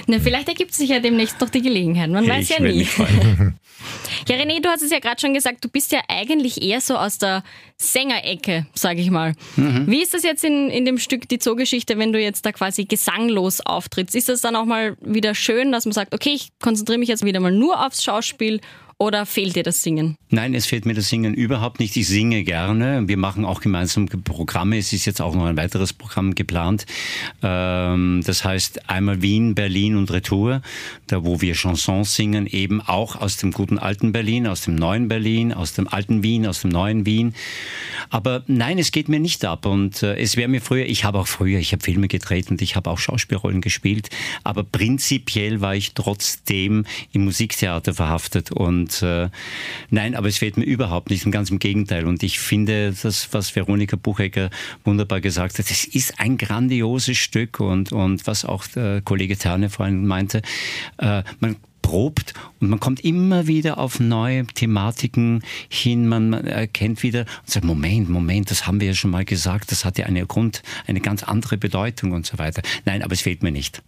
Na, 0.06 0.18
vielleicht 0.18 0.48
ergibt 0.48 0.74
sich 0.74 0.90
ja 0.90 1.00
demnächst 1.00 1.40
noch 1.40 1.50
die 1.50 1.62
Gelegenheit. 1.62 2.10
Man 2.10 2.28
weiß 2.28 2.50
ich 2.50 2.56
ja 2.56 2.60
nie. 2.60 2.82
ja, 4.28 4.36
René, 4.36 4.60
du 4.60 4.68
hast 4.68 4.82
es 4.82 4.90
ja 4.90 4.98
gerade 4.98 5.20
schon 5.20 5.34
gesagt, 5.34 5.64
du 5.64 5.68
bist 5.68 5.92
ja 5.92 6.00
eigentlich 6.08 6.62
eher 6.62 6.80
so 6.80 6.96
aus 6.96 7.18
der 7.18 7.42
Sängerecke, 7.76 8.66
sage 8.74 9.00
ich 9.00 9.10
mal. 9.10 9.34
Mhm. 9.56 9.84
Wie 9.86 10.02
ist 10.02 10.14
das 10.14 10.22
jetzt 10.22 10.44
in, 10.44 10.70
in 10.70 10.84
dem 10.84 10.98
Stück 10.98 11.28
Die 11.28 11.38
Zoogeschichte, 11.38 11.98
wenn 11.98 12.12
du 12.12 12.20
jetzt 12.20 12.44
da 12.46 12.52
quasi 12.52 12.84
gesanglos 12.84 13.60
auftrittst? 13.60 14.14
Ist 14.14 14.28
das 14.28 14.40
dann 14.40 14.56
auch 14.56 14.66
mal 14.66 14.96
wieder 15.00 15.34
schön, 15.34 15.72
dass 15.72 15.84
man 15.84 15.92
sagt, 15.92 16.14
okay, 16.14 16.32
ich 16.34 16.50
konzentriere 16.60 16.98
mich 16.98 17.08
jetzt 17.08 17.24
wieder 17.24 17.40
mal 17.40 17.52
nur 17.52 17.84
aufs 17.84 18.04
Schauspiel 18.04 18.60
oder 19.00 19.24
fehlt 19.24 19.56
dir 19.56 19.62
das 19.62 19.82
Singen? 19.82 20.16
Nein, 20.28 20.54
es 20.54 20.66
fehlt 20.66 20.84
mir 20.84 20.92
das 20.92 21.08
Singen 21.08 21.32
überhaupt 21.32 21.80
nicht. 21.80 21.96
Ich 21.96 22.06
singe 22.06 22.44
gerne. 22.44 23.08
Wir 23.08 23.16
machen 23.16 23.46
auch 23.46 23.62
gemeinsam 23.62 24.06
Programme. 24.06 24.76
Es 24.76 24.92
ist 24.92 25.06
jetzt 25.06 25.22
auch 25.22 25.34
noch 25.34 25.46
ein 25.46 25.56
weiteres 25.56 25.94
Programm 25.94 26.34
geplant. 26.34 26.84
Ähm, 27.42 28.20
das 28.26 28.44
heißt 28.44 28.90
einmal 28.90 29.22
Wien, 29.22 29.54
Berlin 29.54 29.96
und 29.96 30.10
Retour, 30.12 30.60
da 31.06 31.24
wo 31.24 31.40
wir 31.40 31.54
Chansons 31.54 32.14
singen, 32.14 32.46
eben 32.46 32.82
auch 32.82 33.16
aus 33.16 33.38
dem 33.38 33.52
guten 33.52 33.78
alten 33.78 34.12
Berlin, 34.12 34.46
aus 34.46 34.60
dem 34.60 34.74
neuen 34.74 35.08
Berlin, 35.08 35.54
aus 35.54 35.72
dem 35.72 35.88
alten 35.88 36.22
Wien, 36.22 36.46
aus 36.46 36.60
dem 36.60 36.70
neuen 36.70 37.06
Wien. 37.06 37.34
Aber 38.10 38.44
nein, 38.48 38.78
es 38.78 38.92
geht 38.92 39.08
mir 39.08 39.18
nicht 39.18 39.46
ab. 39.46 39.64
Und 39.64 40.02
äh, 40.02 40.16
es 40.16 40.36
wäre 40.36 40.48
mir 40.48 40.60
früher, 40.60 40.84
ich 40.84 41.04
habe 41.04 41.18
auch 41.18 41.26
früher, 41.26 41.58
ich 41.58 41.72
habe 41.72 41.82
Filme 41.82 42.08
gedreht 42.08 42.50
und 42.50 42.60
ich 42.60 42.76
habe 42.76 42.90
auch 42.90 42.98
Schauspielrollen 42.98 43.62
gespielt. 43.62 44.10
Aber 44.44 44.62
prinzipiell 44.62 45.62
war 45.62 45.74
ich 45.74 45.94
trotzdem 45.94 46.84
im 47.12 47.24
Musiktheater 47.24 47.94
verhaftet 47.94 48.52
und 48.52 48.89
und 48.90 49.02
äh, 49.02 49.28
nein, 49.90 50.14
aber 50.14 50.28
es 50.28 50.38
fehlt 50.38 50.56
mir 50.56 50.64
überhaupt 50.64 51.10
nicht, 51.10 51.30
ganz 51.30 51.50
im 51.50 51.58
Gegenteil. 51.58 52.06
Und 52.06 52.22
ich 52.22 52.40
finde, 52.40 52.94
das, 53.02 53.32
was 53.32 53.54
Veronika 53.54 53.96
Buchecker 53.96 54.50
wunderbar 54.84 55.20
gesagt 55.20 55.58
hat, 55.58 55.70
es 55.70 55.84
ist 55.84 56.18
ein 56.18 56.38
grandioses 56.38 57.16
Stück 57.16 57.60
und, 57.60 57.92
und 57.92 58.26
was 58.26 58.44
auch 58.44 58.66
der 58.66 59.00
Kollege 59.02 59.36
Terne 59.36 59.70
vorhin 59.70 60.06
meinte, 60.06 60.42
äh, 60.98 61.22
man 61.40 61.56
probt 61.90 62.34
und 62.60 62.68
man 62.68 62.78
kommt 62.78 63.00
immer 63.00 63.48
wieder 63.48 63.78
auf 63.78 63.98
neue 63.98 64.46
Thematiken 64.46 65.42
hin. 65.68 66.06
Man, 66.06 66.32
erkennt 66.32 67.02
wieder 67.02 67.20
und 67.20 67.50
sagt, 67.50 67.64
Moment, 67.64 68.08
Moment, 68.08 68.50
das 68.52 68.68
haben 68.68 68.80
wir 68.80 68.86
ja 68.86 68.94
schon 68.94 69.10
mal 69.10 69.24
gesagt, 69.24 69.72
das 69.72 69.84
hat 69.84 69.98
ja 69.98 70.06
eine 70.06 70.24
Grund, 70.24 70.62
eine 70.86 71.00
ganz 71.00 71.24
andere 71.24 71.56
Bedeutung 71.56 72.12
und 72.12 72.26
so 72.26 72.38
weiter. 72.38 72.62
Nein, 72.84 73.02
aber 73.02 73.14
es 73.14 73.22
fehlt 73.22 73.42
mir 73.42 73.50
nicht. 73.50 73.82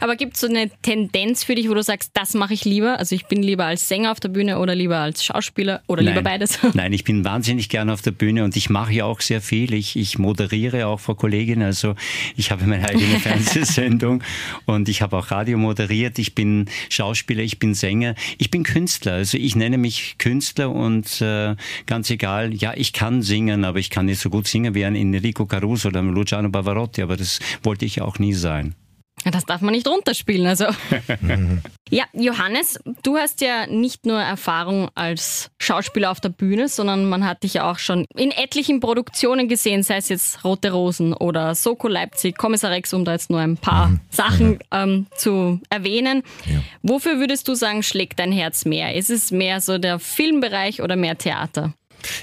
Aber 0.00 0.14
gibt 0.14 0.34
es 0.34 0.40
so 0.40 0.46
eine 0.46 0.70
Tendenz 0.82 1.42
für 1.42 1.56
dich, 1.56 1.68
wo 1.68 1.74
du 1.74 1.82
sagst, 1.82 2.12
das 2.14 2.34
mache 2.34 2.54
ich 2.54 2.64
lieber? 2.64 3.00
Also 3.00 3.16
ich 3.16 3.26
bin 3.26 3.42
lieber 3.42 3.64
als 3.64 3.88
Sänger 3.88 4.12
auf 4.12 4.20
der 4.20 4.28
Bühne 4.28 4.60
oder 4.60 4.76
lieber 4.76 4.98
als 4.98 5.24
Schauspieler 5.24 5.82
oder 5.88 6.02
Nein. 6.02 6.14
lieber 6.14 6.22
beides? 6.22 6.60
Nein, 6.74 6.92
ich 6.92 7.02
bin 7.02 7.24
wahnsinnig 7.24 7.68
gerne 7.68 7.92
auf 7.92 8.02
der 8.02 8.12
Bühne 8.12 8.44
und 8.44 8.54
ich 8.56 8.70
mache 8.70 8.92
ja 8.92 9.04
auch 9.04 9.20
sehr 9.20 9.40
viel. 9.40 9.74
Ich, 9.74 9.96
ich 9.96 10.16
moderiere 10.16 10.86
auch 10.86 11.00
vor 11.00 11.16
Kolleginnen. 11.16 11.64
Also 11.64 11.96
ich 12.36 12.52
habe 12.52 12.66
meine 12.66 12.88
eigene 12.88 13.18
Fernsehsendung 13.20 14.22
und 14.64 14.88
ich 14.88 15.02
habe 15.02 15.16
auch 15.16 15.32
Radio 15.32 15.58
moderiert. 15.58 16.20
Ich 16.20 16.36
bin 16.36 16.66
Schauspieler, 16.88 17.47
ich 17.48 17.58
bin 17.58 17.72
Sänger, 17.74 18.14
ich 18.36 18.50
bin 18.50 18.62
Künstler. 18.62 19.14
Also 19.14 19.38
ich 19.38 19.56
nenne 19.56 19.78
mich 19.78 20.16
Künstler 20.18 20.70
und 20.70 21.20
äh, 21.22 21.56
ganz 21.86 22.10
egal, 22.10 22.52
ja, 22.52 22.74
ich 22.76 22.92
kann 22.92 23.22
singen, 23.22 23.64
aber 23.64 23.78
ich 23.78 23.88
kann 23.88 24.06
nicht 24.06 24.20
so 24.20 24.28
gut 24.28 24.46
singen 24.46 24.74
wie 24.74 24.84
ein 24.84 24.94
Enrico 24.94 25.46
Caruso 25.46 25.88
oder 25.88 26.02
Luciano 26.02 26.50
Bavarotti, 26.50 27.00
aber 27.02 27.16
das 27.16 27.40
wollte 27.62 27.86
ich 27.86 28.02
auch 28.02 28.18
nie 28.18 28.34
sein. 28.34 28.74
Das 29.24 29.44
darf 29.44 29.60
man 29.60 29.72
nicht 29.72 29.86
runterspielen. 29.86 30.46
Also. 30.46 30.66
ja, 31.90 32.04
Johannes, 32.12 32.78
du 33.02 33.16
hast 33.16 33.40
ja 33.40 33.66
nicht 33.66 34.06
nur 34.06 34.20
Erfahrung 34.20 34.90
als 34.94 35.50
Schauspieler 35.58 36.10
auf 36.10 36.20
der 36.20 36.28
Bühne, 36.28 36.68
sondern 36.68 37.08
man 37.08 37.24
hat 37.24 37.42
dich 37.42 37.54
ja 37.54 37.70
auch 37.70 37.78
schon 37.78 38.06
in 38.14 38.30
etlichen 38.30 38.80
Produktionen 38.80 39.48
gesehen, 39.48 39.82
sei 39.82 39.96
es 39.96 40.08
jetzt 40.08 40.44
Rote 40.44 40.72
Rosen 40.72 41.12
oder 41.12 41.54
Soko 41.54 41.88
Leipzig, 41.88 42.36
Kommissar 42.38 42.70
Rex, 42.70 42.94
um 42.94 43.04
da 43.04 43.12
jetzt 43.12 43.30
nur 43.30 43.40
ein 43.40 43.56
paar 43.56 43.88
mhm. 43.88 44.00
Sachen 44.10 44.48
mhm. 44.50 44.58
ähm, 44.72 45.06
zu 45.16 45.60
erwähnen. 45.68 46.22
Ja. 46.46 46.60
Wofür 46.82 47.18
würdest 47.18 47.48
du 47.48 47.54
sagen, 47.54 47.82
schlägt 47.82 48.18
dein 48.18 48.32
Herz 48.32 48.64
mehr? 48.64 48.94
Ist 48.94 49.10
es 49.10 49.30
mehr 49.30 49.60
so 49.60 49.78
der 49.78 49.98
Filmbereich 49.98 50.82
oder 50.82 50.96
mehr 50.96 51.18
Theater? 51.18 51.74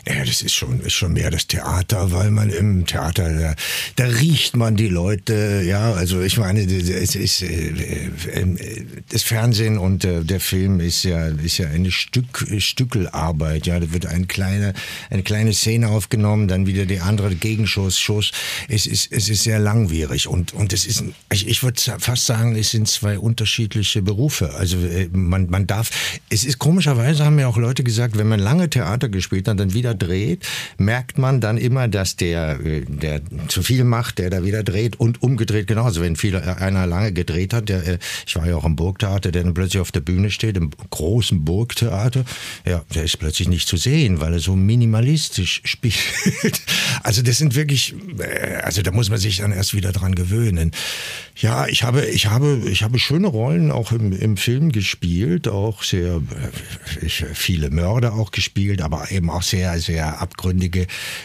Ja, 0.08 0.24
das 0.24 0.42
ist 0.42 0.54
schon, 0.54 0.80
ist 0.82 0.94
schon 0.94 1.14
mehr 1.14 1.32
das 1.32 1.48
Theater, 1.48 2.12
weil 2.12 2.32
man 2.32 2.50
im 2.50 2.86
Theater, 2.86 3.30
da, 3.34 3.56
da 3.96 4.06
riecht 4.06 4.56
man 4.56 4.76
die 4.76 4.88
Leute, 4.88 5.64
ja, 5.66 5.94
also 5.94 6.22
ich 6.22 6.38
meine, 6.38 6.62
es 6.62 7.16
ist, 7.16 7.42
äh, 7.42 7.68
äh, 7.68 8.86
das 9.10 9.24
Fernsehen 9.24 9.78
und 9.78 10.06
äh, 10.06 10.24
der 10.24 10.40
Film 10.40 10.80
ist 10.80 11.04
ja, 11.04 11.28
ist 11.28 11.58
ja 11.58 11.68
eine 11.68 11.92
Stück, 11.92 12.46
Stückelarbeit, 12.58 13.68
ja, 13.68 13.80
da 13.80 13.92
wird 13.92 14.06
eine 14.06 14.26
kleine, 14.26 14.74
eine 15.10 15.24
kleine 15.24 15.54
Szene 15.54 15.90
aufgenommen, 15.90 16.48
dann 16.48 16.66
wieder 16.66 16.86
die 16.86 17.00
andere 17.00 17.36
Gegenschuss, 17.36 18.00
Schuss, 18.00 18.32
es 18.68 18.86
ist, 18.86 19.12
es 19.12 19.30
ist 19.30 19.44
sehr 19.44 19.60
langwierig 19.60 20.28
und, 20.28 20.54
und 20.54 20.74
es 20.74 20.86
ist, 20.86 21.04
ich, 21.32 21.48
ich 21.48 21.64
würde 21.64 21.82
fast 22.00 22.26
sagen, 22.26 22.56
es 22.56 22.72
sind 22.72 22.88
zwei 22.88 23.20
unterschiedliche 23.20 24.02
Berufe, 24.02 24.54
also 24.54 24.78
man, 25.12 25.50
man 25.50 25.68
darf, 25.68 25.92
es 26.30 26.44
ist 26.44 26.60
komischerweise 26.60 27.26
haben 27.26 27.40
ja 27.40 27.48
auch 27.48 27.58
Leute 27.58 27.84
gesagt, 27.84 28.18
wenn 28.18 28.28
man 28.28 28.40
lange 28.40 28.70
Theater 28.70 29.10
gespielt 29.10 29.48
hat, 29.48 29.60
dann 29.60 29.74
wieder 29.76 29.94
dreht, 29.94 30.48
merkt 30.78 31.20
man 31.20 31.40
dann 31.40 31.58
immer, 31.58 31.88
dass 31.88 32.16
der, 32.16 32.60
äh, 32.66 32.82
der 32.88 33.22
zu 33.48 33.62
viel 33.62 33.84
macht, 33.84 34.18
der 34.18 34.32
da 34.32 34.44
wieder 34.44 34.64
dreht 34.64 35.00
und 35.00 35.22
umgedreht 35.22 35.68
genauso. 35.68 36.02
Wenn 36.02 36.16
viel, 36.16 36.36
einer 36.36 36.88
lange 36.88 37.14
gedreht 37.14 37.54
hat, 37.54 37.70
der, 37.70 37.88
äh, 37.88 37.98
ich 38.26 38.36
war 38.36 38.48
ja 38.48 38.56
auch 38.56 38.66
im 38.66 38.76
Burgtheater, 38.76 39.32
der 39.32 39.44
dann 39.44 39.54
plötzlich 39.54 39.82
auf 39.82 39.92
der 39.92 40.00
Bühne 40.00 40.32
steht, 40.32 40.58
im 40.58 40.72
großen 40.90 41.46
Burgtheater, 41.46 42.26
ja, 42.66 42.84
der 42.96 43.04
ist 43.04 43.20
plötzlich 43.20 43.48
nicht 43.48 43.68
zu 43.68 43.78
sehen, 43.78 44.20
weil 44.20 44.34
er 44.34 44.40
so 44.40 44.56
minimalistisch 44.56 45.62
spielt. 45.66 46.62
Also 47.04 47.22
das 47.22 47.38
sind 47.38 47.56
wirklich, 47.56 47.94
äh, 48.18 48.56
also 48.64 48.82
da 48.82 48.92
muss 48.92 49.10
man 49.10 49.20
sich 49.20 49.38
dann 49.38 49.52
erst 49.52 49.76
wieder 49.76 49.92
dran 49.92 50.16
gewöhnen. 50.16 50.72
Ja, 51.38 51.68
ich 51.68 51.84
habe, 51.84 52.06
ich 52.06 52.28
habe, 52.28 52.62
ich 52.66 52.84
habe 52.84 52.98
schöne 52.98 53.28
Rollen 53.28 53.72
auch 53.72 53.92
im, 53.92 54.14
im 54.14 54.38
Film 54.38 54.72
gespielt, 54.72 55.50
auch 55.50 55.84
sehr, 55.84 56.22
ich, 57.02 57.26
viele 57.34 57.70
Mörder 57.70 58.14
auch 58.14 58.32
gespielt, 58.32 58.82
aber 58.82 59.12
eben 59.12 59.30
auch 59.30 59.42
sehr 59.42 59.55
sehr, 59.56 59.80
sehr 59.80 60.22
abgründige, 60.22 60.82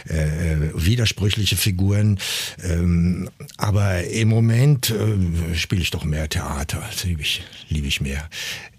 äh, 0.09 0.57
widersprüchliche 0.75 1.57
Figuren. 1.57 2.21
Ähm, 2.63 3.29
aber 3.57 4.05
im 4.05 4.29
Moment 4.29 4.91
äh, 4.91 5.57
spiele 5.57 5.83
ich 5.83 5.91
doch 5.91 6.05
mehr 6.05 6.29
Theater. 6.29 6.89
Liebe 7.03 7.23
ich, 7.23 7.43
liebe 7.69 7.89
ich 7.89 8.01
mehr. 8.01 8.29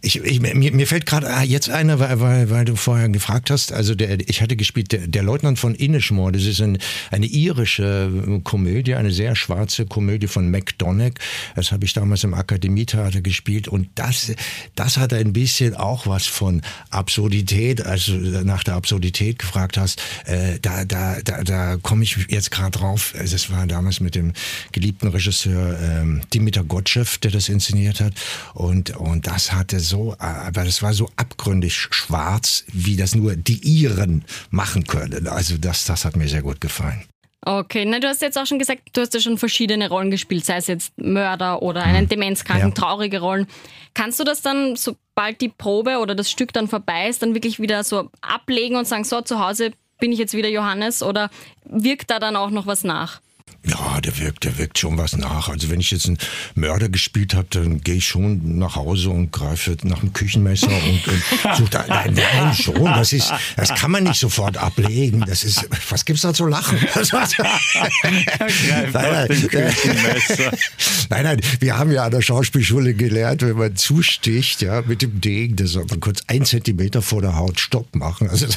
Ich, 0.03 0.15
ich, 0.15 0.39
mir, 0.39 0.55
mir 0.55 0.87
fällt 0.87 1.05
gerade 1.05 1.31
ah, 1.31 1.43
jetzt 1.43 1.69
einer, 1.69 1.99
weil, 1.99 2.19
weil, 2.19 2.49
weil 2.49 2.65
du 2.65 2.75
vorher 2.75 3.07
gefragt 3.09 3.51
hast, 3.51 3.71
also 3.71 3.93
der, 3.93 4.27
ich 4.27 4.41
hatte 4.41 4.55
gespielt, 4.55 4.91
der, 4.91 5.05
der 5.05 5.21
Leutnant 5.21 5.59
von 5.59 5.75
Inishmore, 5.75 6.31
das 6.31 6.45
ist 6.45 6.59
ein, 6.59 6.79
eine 7.11 7.27
irische 7.27 8.41
Komödie, 8.43 8.95
eine 8.95 9.11
sehr 9.11 9.35
schwarze 9.35 9.85
Komödie 9.85 10.25
von 10.25 10.49
McDonagh. 10.49 11.19
Das 11.55 11.71
habe 11.71 11.85
ich 11.85 11.93
damals 11.93 12.23
im 12.23 12.33
Akademietheater 12.33 13.21
gespielt 13.21 13.67
und 13.67 13.89
das, 13.93 14.33
das 14.73 14.97
hat 14.97 15.13
ein 15.13 15.33
bisschen 15.33 15.75
auch 15.75 16.07
was 16.07 16.25
von 16.25 16.63
Absurdität, 16.89 17.85
also 17.85 18.13
nach 18.13 18.63
der 18.63 18.75
Absurdität 18.75 19.37
gefragt 19.37 19.77
hast, 19.77 20.01
äh, 20.25 20.57
da, 20.59 20.83
da, 20.83 21.21
da, 21.23 21.43
da 21.43 21.77
komme 21.77 22.03
ich 22.03 22.17
jetzt 22.27 22.49
gerade 22.49 22.71
drauf. 22.71 23.13
Das 23.19 23.51
war 23.51 23.67
damals 23.67 23.99
mit 23.99 24.15
dem 24.15 24.33
geliebten 24.71 25.09
Regisseur 25.09 25.79
ähm, 25.79 26.21
Dimitar 26.33 26.63
Gottschew, 26.63 27.05
der 27.21 27.29
das 27.29 27.49
inszeniert 27.49 27.99
hat 28.01 28.13
und, 28.55 28.97
und 28.97 29.27
das 29.27 29.53
hatte 29.53 29.79
so 29.79 29.90
so, 29.91 30.15
aber 30.17 30.63
das 30.63 30.81
war 30.81 30.93
so 30.93 31.09
abgründig 31.15 31.75
schwarz, 31.75 32.63
wie 32.73 32.95
das 32.95 33.13
nur 33.13 33.35
die 33.35 33.59
Iren 33.63 34.25
machen 34.49 34.85
können. 34.85 35.27
Also 35.27 35.57
das, 35.57 35.85
das 35.85 36.05
hat 36.05 36.15
mir 36.15 36.27
sehr 36.27 36.41
gut 36.41 36.59
gefallen. 36.59 37.03
Okay, 37.43 37.85
na, 37.85 37.99
du 37.99 38.07
hast 38.07 38.21
jetzt 38.21 38.37
auch 38.37 38.45
schon 38.45 38.59
gesagt, 38.59 38.81
du 38.93 39.01
hast 39.01 39.13
ja 39.15 39.19
schon 39.19 39.37
verschiedene 39.37 39.89
Rollen 39.89 40.11
gespielt, 40.11 40.45
sei 40.45 40.57
es 40.57 40.67
jetzt 40.67 40.93
Mörder 40.97 41.61
oder 41.63 41.83
einen 41.83 42.01
hm. 42.01 42.09
Demenzkranken, 42.09 42.69
ja. 42.69 42.73
traurige 42.75 43.19
Rollen. 43.19 43.47
Kannst 43.95 44.19
du 44.19 44.23
das 44.23 44.41
dann, 44.41 44.75
sobald 44.75 45.41
die 45.41 45.49
Probe 45.49 45.97
oder 45.97 46.13
das 46.13 46.29
Stück 46.29 46.53
dann 46.53 46.67
vorbei 46.67 47.09
ist, 47.09 47.23
dann 47.23 47.33
wirklich 47.33 47.59
wieder 47.59 47.83
so 47.83 48.09
ablegen 48.21 48.75
und 48.75 48.87
sagen, 48.87 49.03
so, 49.03 49.21
zu 49.21 49.39
Hause 49.39 49.71
bin 49.99 50.11
ich 50.11 50.19
jetzt 50.19 50.35
wieder 50.35 50.49
Johannes 50.49 51.01
oder 51.01 51.29
wirkt 51.65 52.11
da 52.11 52.19
dann 52.19 52.35
auch 52.35 52.51
noch 52.51 52.67
was 52.67 52.83
nach? 52.83 53.21
Ja, 53.63 54.01
der 54.01 54.17
wirkt, 54.17 54.43
der 54.43 54.57
wirkt 54.57 54.79
schon 54.79 54.97
was 54.97 55.15
nach. 55.15 55.47
Also 55.47 55.69
wenn 55.69 55.79
ich 55.79 55.91
jetzt 55.91 56.07
einen 56.07 56.17
Mörder 56.55 56.89
gespielt 56.89 57.35
habe, 57.35 57.47
dann 57.51 57.81
gehe 57.81 57.95
ich 57.95 58.07
schon 58.07 58.57
nach 58.57 58.75
Hause 58.75 59.11
und 59.11 59.31
greife 59.31 59.77
nach 59.83 59.99
dem 59.99 60.13
Küchenmesser 60.13 60.67
und, 60.67 61.07
und 61.07 61.23
suche 61.57 61.69
da, 61.69 61.85
nein, 61.87 62.15
nein, 62.15 62.53
schon. 62.55 62.83
Das 62.85 63.13
ist, 63.13 63.31
das 63.55 63.75
kann 63.75 63.91
man 63.91 64.03
nicht 64.03 64.19
sofort 64.19 64.57
ablegen. 64.57 65.23
Das 65.27 65.43
ist, 65.43 65.67
was 65.89 66.05
gibt's 66.05 66.23
da 66.23 66.33
zu 66.33 66.47
lachen? 66.47 66.79
nein, 68.03 68.27
nein, 68.93 69.27
nein, 71.09 71.23
nein, 71.23 71.41
wir 71.59 71.77
haben 71.77 71.91
ja 71.91 72.05
an 72.05 72.11
der 72.11 72.21
Schauspielschule 72.21 72.95
gelernt, 72.95 73.43
wenn 73.43 73.57
man 73.57 73.75
zusticht, 73.75 74.63
ja, 74.63 74.81
mit 74.81 75.03
dem 75.03 75.21
Degen, 75.21 75.55
das 75.55 75.71
soll 75.71 75.85
man 75.87 75.99
kurz 75.99 76.21
ein 76.27 76.45
Zentimeter 76.45 77.03
vor 77.03 77.21
der 77.21 77.35
Haut 77.35 77.59
Stopp 77.59 77.95
machen. 77.95 78.27
Also, 78.29 78.47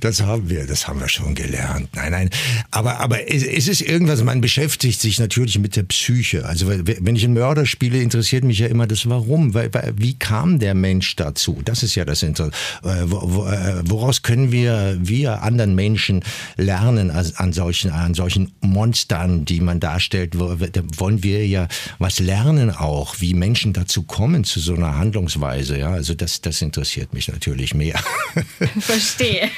das 0.00 0.20
haben 0.20 0.50
wir, 0.50 0.66
das 0.66 0.86
haben 0.86 1.00
wir 1.00 1.08
schon 1.08 1.34
gelernt. 1.34 1.88
Nein, 1.94 2.12
nein, 2.12 2.30
aber, 2.70 3.00
aber 3.00 3.11
es 3.12 3.68
ist 3.68 3.80
irgendwas, 3.80 4.22
man 4.22 4.40
beschäftigt 4.40 5.00
sich 5.00 5.18
natürlich 5.18 5.58
mit 5.58 5.76
der 5.76 5.82
Psyche. 5.84 6.46
Also 6.46 6.68
wenn 6.68 7.16
ich 7.16 7.24
einen 7.24 7.34
Mörder 7.34 7.66
spiele, 7.66 8.00
interessiert 8.00 8.44
mich 8.44 8.58
ja 8.58 8.68
immer 8.68 8.86
das 8.86 9.08
Warum. 9.08 9.54
Wie 9.54 10.18
kam 10.18 10.58
der 10.58 10.74
Mensch 10.74 11.16
dazu? 11.16 11.60
Das 11.64 11.82
ist 11.82 11.94
ja 11.94 12.04
das 12.04 12.22
Interessante. 12.22 12.56
Äh, 12.84 13.02
äh, 13.02 13.82
woraus 13.84 14.22
können 14.22 14.52
wir, 14.52 14.96
wir 15.00 15.42
anderen 15.42 15.74
Menschen 15.74 16.24
lernen 16.56 17.10
an 17.10 17.52
solchen, 17.52 17.90
an 17.90 18.14
solchen 18.14 18.52
Monstern, 18.60 19.44
die 19.44 19.60
man 19.60 19.80
darstellt? 19.80 20.38
Wollen 20.38 21.22
wir 21.22 21.46
ja 21.46 21.68
was 21.98 22.20
lernen 22.20 22.70
auch, 22.70 23.16
wie 23.20 23.34
Menschen 23.34 23.72
dazu 23.72 24.02
kommen 24.02 24.44
zu 24.44 24.60
so 24.60 24.74
einer 24.74 24.96
Handlungsweise. 24.96 25.78
Ja, 25.78 25.90
also 25.90 26.14
das, 26.14 26.40
das 26.40 26.62
interessiert 26.62 27.12
mich 27.12 27.28
natürlich 27.28 27.74
mehr. 27.74 27.98
Verstehe. 28.80 29.50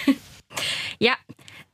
Ja, 0.98 1.14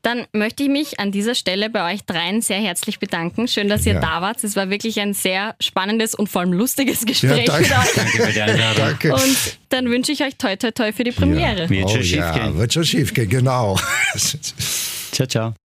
dann 0.03 0.27
möchte 0.33 0.63
ich 0.63 0.69
mich 0.69 0.99
an 0.99 1.13
dieser 1.13 1.35
Stelle 1.35 1.69
bei 1.69 1.93
euch 1.93 2.05
dreien 2.05 2.41
sehr 2.41 2.59
herzlich 2.59 2.99
bedanken. 2.99 3.49
Schön, 3.49 3.69
dass 3.69 3.85
ihr 3.85 3.95
ja. 3.95 4.01
da 4.01 4.23
wart. 4.23 4.43
Es 4.43 4.57
war 4.57 4.71
wirklich 4.71 4.99
ein 5.01 5.13
sehr 5.13 5.55
spannendes 5.61 6.15
und 6.15 6.29
vor 6.29 6.41
allem 6.41 6.53
lustiges 6.53 7.05
Gespräch. 7.05 7.47
Ja, 7.47 7.59
danke. 7.59 7.71
danke 7.97 8.23
für 8.23 8.33
die 8.33 8.41
Einladung. 8.41 8.85
Danke. 8.87 9.15
Und 9.15 9.59
dann 9.69 9.91
wünsche 9.91 10.13
ich 10.13 10.23
euch 10.23 10.37
toi 10.37 10.57
toi 10.57 10.71
toi 10.71 10.93
für 10.93 11.05
die 11.05 11.13
Premiere. 11.13 11.65
Ja. 11.65 11.71
Wird 11.71 11.91
schon 11.91 12.01
oh, 12.01 12.03
schief 12.03 12.33
gehen. 12.33 12.59
Wird 12.59 12.73
schon 12.73 12.85
schief 12.85 13.15
gehen, 13.15 13.29
genau. 13.29 13.79
ciao, 15.13 15.27
ciao. 15.27 15.55